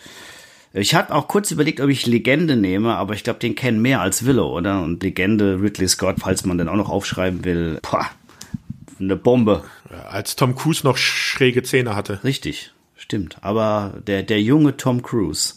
Ich 0.75 0.95
hatte 0.95 1.13
auch 1.13 1.27
kurz 1.27 1.51
überlegt, 1.51 1.81
ob 1.81 1.89
ich 1.89 2.07
Legende 2.07 2.55
nehme, 2.55 2.95
aber 2.95 3.13
ich 3.13 3.23
glaube, 3.23 3.39
den 3.39 3.53
kennen 3.53 3.79
mehr 3.79 4.01
als 4.01 4.25
Willow, 4.25 4.57
oder? 4.57 4.81
Und 4.81 5.03
Legende, 5.03 5.61
Ridley 5.61 5.87
Scott, 5.87 6.15
falls 6.19 6.45
man 6.45 6.57
den 6.57 6.67
auch 6.67 6.75
noch 6.75 6.89
aufschreiben 6.89 7.45
will, 7.45 7.79
boah, 7.83 8.07
eine 8.99 9.15
Bombe. 9.15 9.63
Als 10.09 10.35
Tom 10.35 10.55
Cruise 10.55 10.83
noch 10.83 10.97
schräge 10.97 11.61
Zähne 11.61 11.95
hatte. 11.95 12.23
Richtig, 12.23 12.71
stimmt. 12.95 13.37
Aber 13.41 14.01
der, 14.07 14.23
der 14.23 14.41
junge 14.41 14.75
Tom 14.75 15.03
Cruise, 15.03 15.55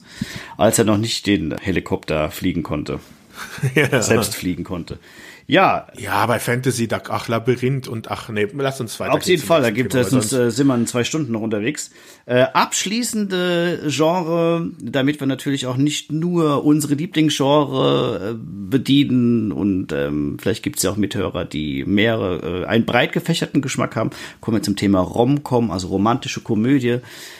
als 0.58 0.78
er 0.78 0.84
noch 0.84 0.98
nicht 0.98 1.26
den 1.26 1.56
Helikopter 1.56 2.30
fliegen 2.30 2.62
konnte, 2.62 3.00
ja. 3.74 4.02
selbst 4.02 4.34
fliegen 4.34 4.64
konnte. 4.64 4.98
Ja. 5.46 5.86
Ja, 5.96 6.26
bei 6.26 6.38
Fantasy, 6.40 6.88
da, 6.88 7.00
ach, 7.08 7.28
Labyrinth 7.28 7.86
und 7.88 8.10
ach, 8.10 8.28
nee, 8.28 8.48
lass 8.52 8.80
uns 8.80 8.98
weiter. 8.98 9.14
Auf 9.14 9.22
jeden 9.22 9.42
Fall, 9.42 9.62
da 9.62 9.70
gibt 9.70 9.94
es, 9.94 10.10
sonst 10.10 10.32
äh, 10.32 10.50
sind 10.50 10.66
wir 10.66 10.74
in 10.74 10.86
zwei 10.86 11.04
Stunden 11.04 11.32
noch 11.32 11.40
unterwegs. 11.40 11.90
Äh, 12.26 12.42
abschließende 12.42 13.84
Genre, 13.86 14.70
damit 14.80 15.20
wir 15.20 15.26
natürlich 15.26 15.66
auch 15.66 15.76
nicht 15.76 16.10
nur 16.10 16.64
unsere 16.64 16.94
Lieblingsgenre 16.94 18.32
äh, 18.32 18.38
bedienen 18.38 19.52
und 19.52 19.92
ähm, 19.92 20.36
vielleicht 20.40 20.62
gibt 20.62 20.78
es 20.78 20.82
ja 20.82 20.90
auch 20.90 20.96
Mithörer, 20.96 21.44
die 21.44 21.84
mehrere, 21.84 22.62
äh, 22.62 22.66
einen 22.66 22.84
breit 22.84 23.12
gefächerten 23.12 23.62
Geschmack 23.62 23.94
haben. 23.94 24.10
Kommen 24.40 24.56
wir 24.56 24.62
zum 24.62 24.76
Thema 24.76 25.00
Rom-Com, 25.00 25.70
also 25.70 25.88
romantische 25.88 26.40
Komödie. 26.40 26.98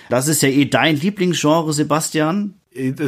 Das 0.09 0.29
ist 0.29 0.43
ja 0.43 0.49
eh 0.49 0.67
dein 0.67 0.97
Lieblingsgenre, 0.97 1.73
Sebastian. 1.73 2.55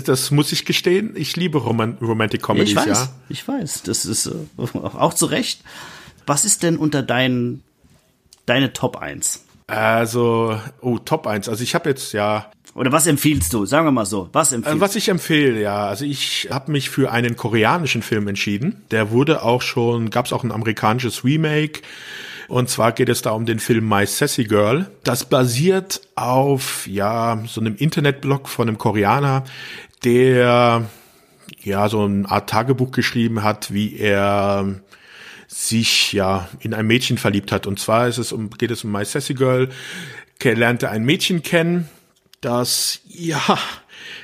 Das 0.06 0.30
muss 0.30 0.50
ich 0.50 0.64
gestehen. 0.64 1.12
Ich 1.14 1.36
liebe 1.36 1.58
Roman 1.58 1.98
Romantic 2.00 2.42
Comedies, 2.42 2.70
ich 2.70 2.76
weiß, 2.76 2.86
ja. 2.86 3.08
Ich 3.28 3.46
weiß, 3.46 3.82
das 3.82 4.06
ist 4.06 4.26
äh, 4.26 4.32
auch 4.94 5.14
zu 5.14 5.26
Recht. 5.26 5.62
Was 6.26 6.44
ist 6.44 6.62
denn 6.62 6.76
unter 6.76 7.02
deinen 7.02 7.62
deine 8.46 8.72
Top 8.72 8.96
1? 8.96 9.44
Also, 9.66 10.58
oh, 10.80 10.98
Top 10.98 11.26
1. 11.26 11.48
Also 11.48 11.62
ich 11.62 11.74
habe 11.74 11.90
jetzt 11.90 12.12
ja 12.12 12.50
oder 12.78 12.92
was 12.92 13.08
empfiehlst 13.08 13.52
du? 13.52 13.66
Sagen 13.66 13.86
wir 13.86 13.90
mal 13.90 14.06
so. 14.06 14.28
Was 14.32 14.52
empfiehlst 14.52 14.76
du? 14.76 14.80
Was 14.80 14.94
ich 14.94 15.08
empfehle, 15.08 15.60
ja. 15.60 15.88
Also 15.88 16.04
ich 16.04 16.48
habe 16.50 16.70
mich 16.70 16.90
für 16.90 17.10
einen 17.10 17.34
koreanischen 17.34 18.02
Film 18.02 18.28
entschieden. 18.28 18.84
Der 18.92 19.10
wurde 19.10 19.42
auch 19.42 19.62
schon, 19.62 20.10
gab 20.10 20.26
es 20.26 20.32
auch 20.32 20.44
ein 20.44 20.52
amerikanisches 20.52 21.24
Remake. 21.24 21.80
Und 22.46 22.70
zwar 22.70 22.92
geht 22.92 23.08
es 23.08 23.20
da 23.20 23.32
um 23.32 23.46
den 23.46 23.58
Film 23.58 23.88
My 23.88 24.06
Sassy 24.06 24.44
Girl. 24.44 24.90
Das 25.02 25.24
basiert 25.24 26.02
auf, 26.14 26.86
ja, 26.86 27.42
so 27.48 27.60
einem 27.60 27.74
Internetblog 27.74 28.48
von 28.48 28.68
einem 28.68 28.78
Koreaner, 28.78 29.42
der, 30.04 30.86
ja, 31.68 31.88
so 31.88 32.04
eine 32.04 32.28
Art 32.28 32.50
Tagebuch 32.50 32.90
geschrieben 32.90 33.42
hat, 33.42 33.72
wie 33.72 33.96
er 33.96 34.80
sich, 35.46 36.12
ja, 36.12 36.48
in 36.60 36.74
ein 36.74 36.86
Mädchen 36.86 37.18
verliebt 37.18 37.52
hat. 37.52 37.66
Und 37.66 37.78
zwar 37.78 38.08
ist 38.08 38.18
es 38.18 38.32
um, 38.32 38.50
geht 38.50 38.70
es 38.70 38.84
um 38.84 38.92
My 38.92 39.04
Sassy 39.04 39.34
Girl. 39.34 39.68
Er 40.42 40.56
lernte 40.56 40.90
ein 40.90 41.04
Mädchen 41.04 41.42
kennen, 41.42 41.88
das, 42.40 43.00
ja, 43.06 43.58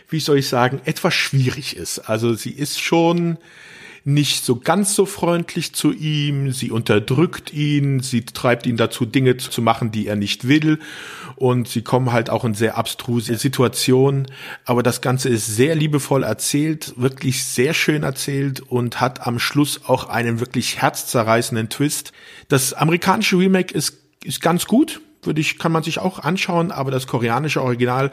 wie 0.08 0.20
soll 0.20 0.38
ich 0.38 0.48
sagen, 0.48 0.80
etwas 0.84 1.14
schwierig 1.14 1.76
ist. 1.76 1.98
Also 1.98 2.34
sie 2.34 2.52
ist 2.52 2.80
schon, 2.80 3.38
nicht 4.04 4.44
so 4.44 4.56
ganz 4.56 4.94
so 4.94 5.06
freundlich 5.06 5.74
zu 5.74 5.90
ihm, 5.92 6.52
sie 6.52 6.70
unterdrückt 6.70 7.54
ihn, 7.54 8.00
sie 8.00 8.26
treibt 8.26 8.66
ihn 8.66 8.76
dazu, 8.76 9.06
Dinge 9.06 9.38
zu 9.38 9.62
machen, 9.62 9.90
die 9.92 10.06
er 10.06 10.16
nicht 10.16 10.46
will. 10.46 10.78
Und 11.36 11.68
sie 11.68 11.80
kommen 11.80 12.12
halt 12.12 12.28
auch 12.28 12.44
in 12.44 12.52
sehr 12.52 12.76
abstruse 12.76 13.36
Situationen, 13.36 14.26
aber 14.66 14.82
das 14.82 15.00
Ganze 15.00 15.30
ist 15.30 15.46
sehr 15.46 15.74
liebevoll 15.74 16.22
erzählt, 16.22 16.92
wirklich 16.96 17.44
sehr 17.44 17.72
schön 17.72 18.02
erzählt 18.02 18.60
und 18.60 19.00
hat 19.00 19.26
am 19.26 19.38
Schluss 19.38 19.80
auch 19.86 20.08
einen 20.08 20.38
wirklich 20.38 20.82
herzzerreißenden 20.82 21.70
Twist. 21.70 22.12
Das 22.48 22.74
amerikanische 22.74 23.38
Remake 23.38 23.74
ist, 23.74 23.96
ist 24.22 24.42
ganz 24.42 24.66
gut, 24.66 25.00
würde 25.22 25.40
ich, 25.40 25.58
kann 25.58 25.72
man 25.72 25.82
sich 25.82 25.98
auch 25.98 26.18
anschauen, 26.18 26.70
aber 26.70 26.90
das 26.90 27.06
koreanische 27.06 27.62
Original 27.62 28.10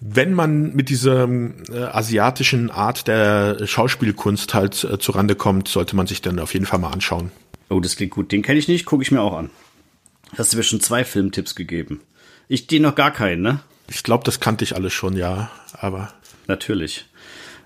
wenn 0.00 0.32
man 0.32 0.74
mit 0.74 0.88
dieser 0.88 1.28
äh, 1.28 1.82
asiatischen 1.92 2.70
Art 2.70 3.08
der 3.08 3.66
Schauspielkunst 3.66 4.54
halt 4.54 4.84
äh, 4.84 4.98
zurande 4.98 5.34
kommt, 5.34 5.68
sollte 5.68 5.96
man 5.96 6.06
sich 6.06 6.22
dann 6.22 6.38
auf 6.38 6.54
jeden 6.54 6.66
Fall 6.66 6.78
mal 6.78 6.92
anschauen. 6.92 7.32
Oh, 7.68 7.80
das 7.80 7.96
klingt 7.96 8.12
gut. 8.12 8.32
Den 8.32 8.42
kenne 8.42 8.58
ich 8.58 8.68
nicht, 8.68 8.86
gucke 8.86 9.02
ich 9.02 9.10
mir 9.10 9.20
auch 9.20 9.36
an. 9.36 9.50
Hast 10.36 10.52
du 10.52 10.56
mir 10.56 10.62
schon 10.62 10.80
zwei 10.80 11.04
Filmtipps 11.04 11.54
gegeben? 11.54 12.00
Ich 12.48 12.66
dir 12.66 12.80
noch 12.80 12.94
gar 12.94 13.10
keinen, 13.10 13.42
ne? 13.42 13.60
Ich 13.88 14.02
glaube, 14.02 14.24
das 14.24 14.40
kannte 14.40 14.64
ich 14.64 14.74
alles 14.74 14.92
schon, 14.92 15.16
ja, 15.16 15.50
aber. 15.72 16.12
Natürlich. 16.46 17.07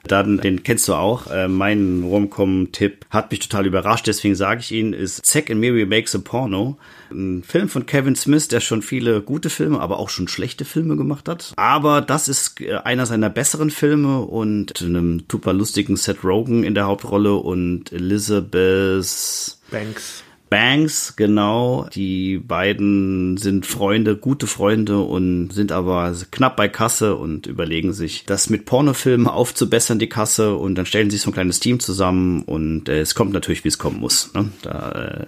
Dann, 0.06 0.38
den 0.38 0.62
kennst 0.62 0.88
du 0.88 0.94
auch. 0.94 1.28
Äh, 1.30 1.48
mein 1.48 2.02
Romcom-Tipp 2.04 3.06
hat 3.10 3.30
mich 3.30 3.40
total 3.40 3.66
überrascht, 3.66 4.06
deswegen 4.06 4.34
sage 4.34 4.60
ich 4.60 4.72
ihn, 4.72 4.92
ist 4.92 5.24
Zack 5.24 5.50
and 5.50 5.60
Mary 5.60 5.86
Makes 5.86 6.14
a 6.14 6.18
Porno. 6.18 6.76
Ein 7.10 7.42
Film 7.42 7.68
von 7.68 7.86
Kevin 7.86 8.16
Smith, 8.16 8.48
der 8.48 8.60
schon 8.60 8.82
viele 8.82 9.20
gute 9.20 9.50
Filme, 9.50 9.80
aber 9.80 9.98
auch 9.98 10.08
schon 10.08 10.28
schlechte 10.28 10.64
Filme 10.64 10.96
gemacht 10.96 11.28
hat. 11.28 11.52
Aber 11.56 12.00
das 12.00 12.28
ist 12.28 12.60
äh, 12.60 12.74
einer 12.76 13.06
seiner 13.06 13.30
besseren 13.30 13.70
Filme 13.70 14.20
und 14.20 14.80
einem 14.82 15.24
super 15.30 15.52
lustigen 15.52 15.96
Seth 15.96 16.24
Rogen 16.24 16.64
in 16.64 16.74
der 16.74 16.86
Hauptrolle 16.86 17.34
und 17.34 17.92
Elizabeth 17.92 19.58
Banks. 19.70 20.24
Banks, 20.52 21.16
genau. 21.16 21.88
Die 21.94 22.36
beiden 22.36 23.38
sind 23.38 23.64
Freunde, 23.64 24.18
gute 24.18 24.46
Freunde 24.46 25.00
und 25.00 25.48
sind 25.48 25.72
aber 25.72 26.14
knapp 26.30 26.58
bei 26.58 26.68
Kasse 26.68 27.16
und 27.16 27.46
überlegen 27.46 27.94
sich, 27.94 28.26
das 28.26 28.50
mit 28.50 28.66
Pornofilmen 28.66 29.28
aufzubessern, 29.28 29.98
die 29.98 30.10
Kasse. 30.10 30.54
Und 30.54 30.74
dann 30.74 30.84
stellen 30.84 31.08
sie 31.08 31.16
so 31.16 31.30
ein 31.30 31.32
kleines 31.32 31.58
Team 31.58 31.80
zusammen 31.80 32.42
und 32.42 32.90
äh, 32.90 33.00
es 33.00 33.14
kommt 33.14 33.32
natürlich, 33.32 33.64
wie 33.64 33.68
es 33.68 33.78
kommen 33.78 33.98
muss. 33.98 34.34
Ne? 34.34 34.50
Da 34.60 34.92
äh, 34.92 35.26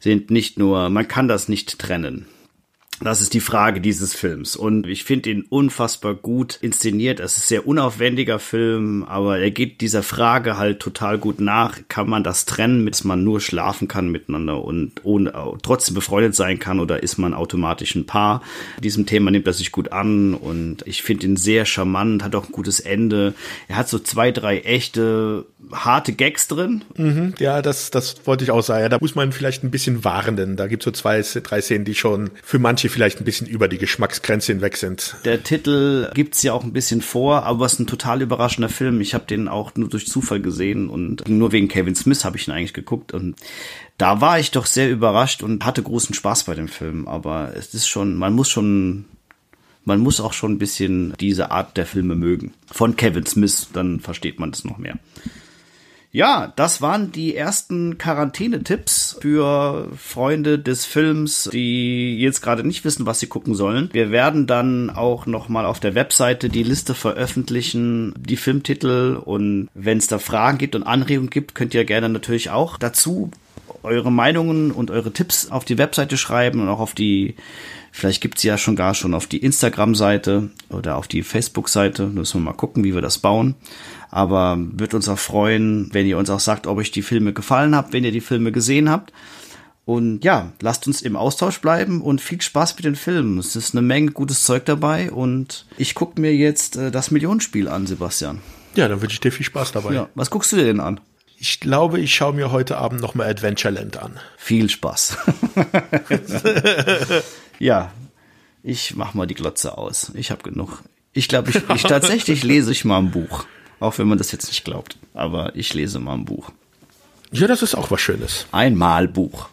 sind 0.00 0.32
nicht 0.32 0.58
nur, 0.58 0.90
man 0.90 1.06
kann 1.06 1.28
das 1.28 1.48
nicht 1.48 1.78
trennen. 1.78 2.26
Das 3.00 3.20
ist 3.20 3.34
die 3.34 3.40
Frage 3.40 3.80
dieses 3.80 4.14
Films. 4.14 4.56
Und 4.56 4.86
ich 4.86 5.04
finde 5.04 5.30
ihn 5.30 5.44
unfassbar 5.48 6.14
gut 6.14 6.58
inszeniert. 6.60 7.20
Es 7.20 7.36
ist 7.36 7.44
ein 7.44 7.48
sehr 7.48 7.66
unaufwendiger 7.66 8.38
Film, 8.38 9.04
aber 9.04 9.38
er 9.38 9.50
geht 9.50 9.80
dieser 9.80 10.02
Frage 10.02 10.58
halt 10.58 10.80
total 10.80 11.18
gut 11.18 11.40
nach. 11.40 11.78
Kann 11.88 12.08
man 12.08 12.24
das 12.24 12.44
trennen, 12.44 12.86
dass 12.86 13.04
man 13.04 13.22
nur 13.22 13.40
schlafen 13.40 13.86
kann 13.86 14.08
miteinander 14.08 14.64
und 14.64 14.92
ohne, 15.04 15.32
trotzdem 15.62 15.94
befreundet 15.94 16.34
sein 16.34 16.58
kann 16.58 16.80
oder 16.80 17.02
ist 17.02 17.18
man 17.18 17.34
automatisch 17.34 17.94
ein 17.94 18.06
Paar? 18.06 18.42
Diesem 18.82 19.06
Thema 19.06 19.30
nimmt 19.30 19.46
er 19.46 19.52
sich 19.52 19.70
gut 19.70 19.92
an 19.92 20.34
und 20.34 20.86
ich 20.86 21.02
finde 21.02 21.26
ihn 21.26 21.36
sehr 21.36 21.66
charmant, 21.66 22.24
hat 22.24 22.34
auch 22.34 22.46
ein 22.46 22.52
gutes 22.52 22.80
Ende. 22.80 23.34
Er 23.68 23.76
hat 23.76 23.88
so 23.88 23.98
zwei, 23.98 24.32
drei 24.32 24.60
echte 24.60 25.46
harte 25.72 26.12
Gags 26.12 26.48
drin. 26.48 26.84
Mhm, 26.96 27.34
ja, 27.38 27.62
das, 27.62 27.90
das 27.90 28.26
wollte 28.26 28.44
ich 28.44 28.50
auch 28.50 28.62
sagen. 28.62 28.82
Ja, 28.82 28.88
da 28.88 28.98
muss 29.00 29.14
man 29.14 29.32
vielleicht 29.32 29.64
ein 29.64 29.70
bisschen 29.70 30.04
warnen. 30.04 30.56
Da 30.56 30.66
gibt 30.66 30.82
es 30.82 30.84
so 30.84 30.90
zwei, 30.90 31.22
drei 31.22 31.60
Szenen, 31.60 31.84
die 31.84 31.94
schon 31.94 32.30
für 32.42 32.58
manche 32.58 32.87
manche 32.88 32.98
vielleicht 32.98 33.20
ein 33.20 33.24
bisschen 33.24 33.46
über 33.46 33.68
die 33.68 33.78
Geschmacksgrenze 33.78 34.52
hinweg 34.52 34.76
sind. 34.76 35.16
Der 35.24 35.42
Titel 35.42 36.10
gibt's 36.14 36.42
ja 36.42 36.52
auch 36.52 36.64
ein 36.64 36.72
bisschen 36.72 37.02
vor, 37.02 37.44
aber 37.44 37.66
es 37.66 37.74
ist 37.74 37.80
ein 37.80 37.86
total 37.86 38.22
überraschender 38.22 38.68
Film. 38.68 39.00
Ich 39.00 39.14
habe 39.14 39.24
den 39.26 39.48
auch 39.48 39.74
nur 39.76 39.88
durch 39.88 40.06
Zufall 40.08 40.40
gesehen 40.40 40.88
und 40.88 41.28
nur 41.28 41.52
wegen 41.52 41.68
Kevin 41.68 41.94
Smith 41.94 42.24
habe 42.24 42.36
ich 42.36 42.48
ihn 42.48 42.52
eigentlich 42.52 42.74
geguckt 42.74 43.12
und 43.12 43.36
da 43.98 44.20
war 44.20 44.38
ich 44.38 44.50
doch 44.50 44.66
sehr 44.66 44.90
überrascht 44.90 45.42
und 45.42 45.64
hatte 45.64 45.82
großen 45.82 46.14
Spaß 46.14 46.44
bei 46.44 46.54
dem 46.54 46.68
Film. 46.68 47.08
Aber 47.08 47.52
es 47.56 47.74
ist 47.74 47.88
schon, 47.88 48.16
man 48.16 48.32
muss 48.32 48.48
schon 48.48 49.04
man 49.84 50.00
muss 50.00 50.20
auch 50.20 50.34
schon 50.34 50.52
ein 50.52 50.58
bisschen 50.58 51.14
diese 51.18 51.50
Art 51.50 51.78
der 51.78 51.86
Filme 51.86 52.14
mögen. 52.14 52.52
Von 52.70 52.96
Kevin 52.96 53.24
Smith, 53.24 53.68
dann 53.72 54.00
versteht 54.00 54.38
man 54.38 54.50
das 54.50 54.64
noch 54.64 54.76
mehr. 54.76 54.98
Ja, 56.10 56.52
das 56.56 56.80
waren 56.80 57.12
die 57.12 57.36
ersten 57.36 57.98
Quarantänetipps 57.98 59.18
für 59.20 59.90
Freunde 59.98 60.58
des 60.58 60.86
Films, 60.86 61.50
die 61.52 62.18
jetzt 62.18 62.40
gerade 62.40 62.66
nicht 62.66 62.84
wissen, 62.86 63.04
was 63.04 63.20
sie 63.20 63.26
gucken 63.26 63.54
sollen. 63.54 63.90
Wir 63.92 64.10
werden 64.10 64.46
dann 64.46 64.88
auch 64.88 65.26
noch 65.26 65.50
mal 65.50 65.66
auf 65.66 65.80
der 65.80 65.94
Webseite 65.94 66.48
die 66.48 66.62
Liste 66.62 66.94
veröffentlichen, 66.94 68.14
die 68.18 68.38
Filmtitel 68.38 69.20
und 69.22 69.68
wenn 69.74 69.98
es 69.98 70.06
da 70.06 70.18
Fragen 70.18 70.56
gibt 70.56 70.74
und 70.74 70.84
Anregungen 70.84 71.28
gibt, 71.28 71.54
könnt 71.54 71.74
ihr 71.74 71.84
gerne 71.84 72.08
natürlich 72.08 72.48
auch 72.48 72.78
dazu 72.78 73.30
eure 73.82 74.10
Meinungen 74.10 74.70
und 74.70 74.90
eure 74.90 75.12
Tipps 75.12 75.50
auf 75.50 75.64
die 75.64 75.78
Webseite 75.78 76.16
schreiben 76.16 76.60
und 76.60 76.68
auch 76.68 76.80
auf 76.80 76.94
die 76.94 77.36
Vielleicht 77.92 78.20
gibt's 78.20 78.42
ja 78.42 78.58
schon 78.58 78.76
gar 78.76 78.94
schon 78.94 79.14
auf 79.14 79.26
die 79.26 79.38
Instagram-Seite 79.38 80.50
oder 80.68 80.96
auf 80.96 81.08
die 81.08 81.22
Facebook-Seite. 81.22 82.06
Müssen 82.06 82.40
wir 82.40 82.44
mal 82.44 82.56
gucken, 82.56 82.84
wie 82.84 82.94
wir 82.94 83.02
das 83.02 83.18
bauen. 83.18 83.54
Aber 84.10 84.56
wird 84.58 84.94
uns 84.94 85.08
auch 85.08 85.18
freuen, 85.18 85.88
wenn 85.92 86.06
ihr 86.06 86.18
uns 86.18 86.30
auch 86.30 86.40
sagt, 86.40 86.66
ob 86.66 86.78
euch 86.78 86.90
die 86.90 87.02
Filme 87.02 87.32
gefallen 87.32 87.74
habt, 87.74 87.92
wenn 87.92 88.04
ihr 88.04 88.12
die 88.12 88.20
Filme 88.20 88.52
gesehen 88.52 88.88
habt. 88.90 89.12
Und 89.84 90.22
ja, 90.22 90.52
lasst 90.60 90.86
uns 90.86 91.00
im 91.00 91.16
Austausch 91.16 91.60
bleiben 91.60 92.02
und 92.02 92.20
viel 92.20 92.42
Spaß 92.42 92.76
mit 92.76 92.84
den 92.84 92.94
Filmen. 92.94 93.38
Es 93.38 93.56
ist 93.56 93.74
eine 93.74 93.80
Menge 93.80 94.10
gutes 94.10 94.44
Zeug 94.44 94.66
dabei 94.66 95.10
und 95.10 95.64
ich 95.78 95.94
gucke 95.94 96.20
mir 96.20 96.34
jetzt 96.34 96.76
äh, 96.76 96.90
das 96.90 97.10
Millionenspiel 97.10 97.68
an, 97.68 97.86
Sebastian. 97.86 98.40
Ja, 98.74 98.86
dann 98.86 99.00
wünsche 99.00 99.14
ich 99.14 99.20
dir 99.20 99.32
viel 99.32 99.46
Spaß 99.46 99.72
dabei. 99.72 99.94
Ja, 99.94 100.08
was 100.14 100.28
guckst 100.28 100.52
du 100.52 100.56
dir 100.56 100.64
denn 100.64 100.80
an? 100.80 101.00
Ich 101.40 101.60
glaube, 101.60 102.00
ich 102.00 102.14
schaue 102.14 102.32
mir 102.32 102.50
heute 102.50 102.78
Abend 102.78 103.00
nochmal 103.00 103.28
Adventureland 103.28 103.96
an. 103.96 104.18
Viel 104.36 104.68
Spaß. 104.70 105.16
Ja, 107.58 107.92
ich 108.62 108.94
mach 108.94 109.14
mal 109.14 109.26
die 109.26 109.34
Glotze 109.34 109.76
aus. 109.76 110.12
Ich 110.14 110.30
habe 110.30 110.42
genug. 110.42 110.82
Ich 111.12 111.28
glaube, 111.28 111.50
ich, 111.50 111.56
ich 111.74 111.82
tatsächlich 111.82 112.44
lese 112.44 112.70
ich 112.70 112.84
mal 112.84 112.98
ein 112.98 113.10
Buch. 113.10 113.46
Auch 113.80 113.98
wenn 113.98 114.08
man 114.08 114.18
das 114.18 114.32
jetzt 114.32 114.48
nicht 114.48 114.64
glaubt. 114.64 114.96
Aber 115.14 115.54
ich 115.56 115.74
lese 115.74 115.98
mal 115.98 116.14
ein 116.14 116.24
Buch. 116.24 116.50
Ja, 117.32 117.46
das 117.46 117.62
ist 117.62 117.74
auch 117.74 117.90
was 117.90 118.00
Schönes. 118.00 118.46
Ein 118.52 118.76
Malbuch. 118.76 119.48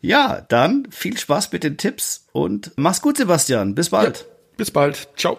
ja, 0.00 0.42
dann 0.48 0.86
viel 0.90 1.18
Spaß 1.18 1.50
mit 1.52 1.64
den 1.64 1.76
Tipps 1.76 2.26
und 2.32 2.72
mach's 2.76 3.02
gut, 3.02 3.16
Sebastian. 3.16 3.74
Bis 3.74 3.90
bald. 3.90 4.18
Ja, 4.18 4.24
bis 4.56 4.70
bald. 4.70 5.08
Ciao. 5.16 5.38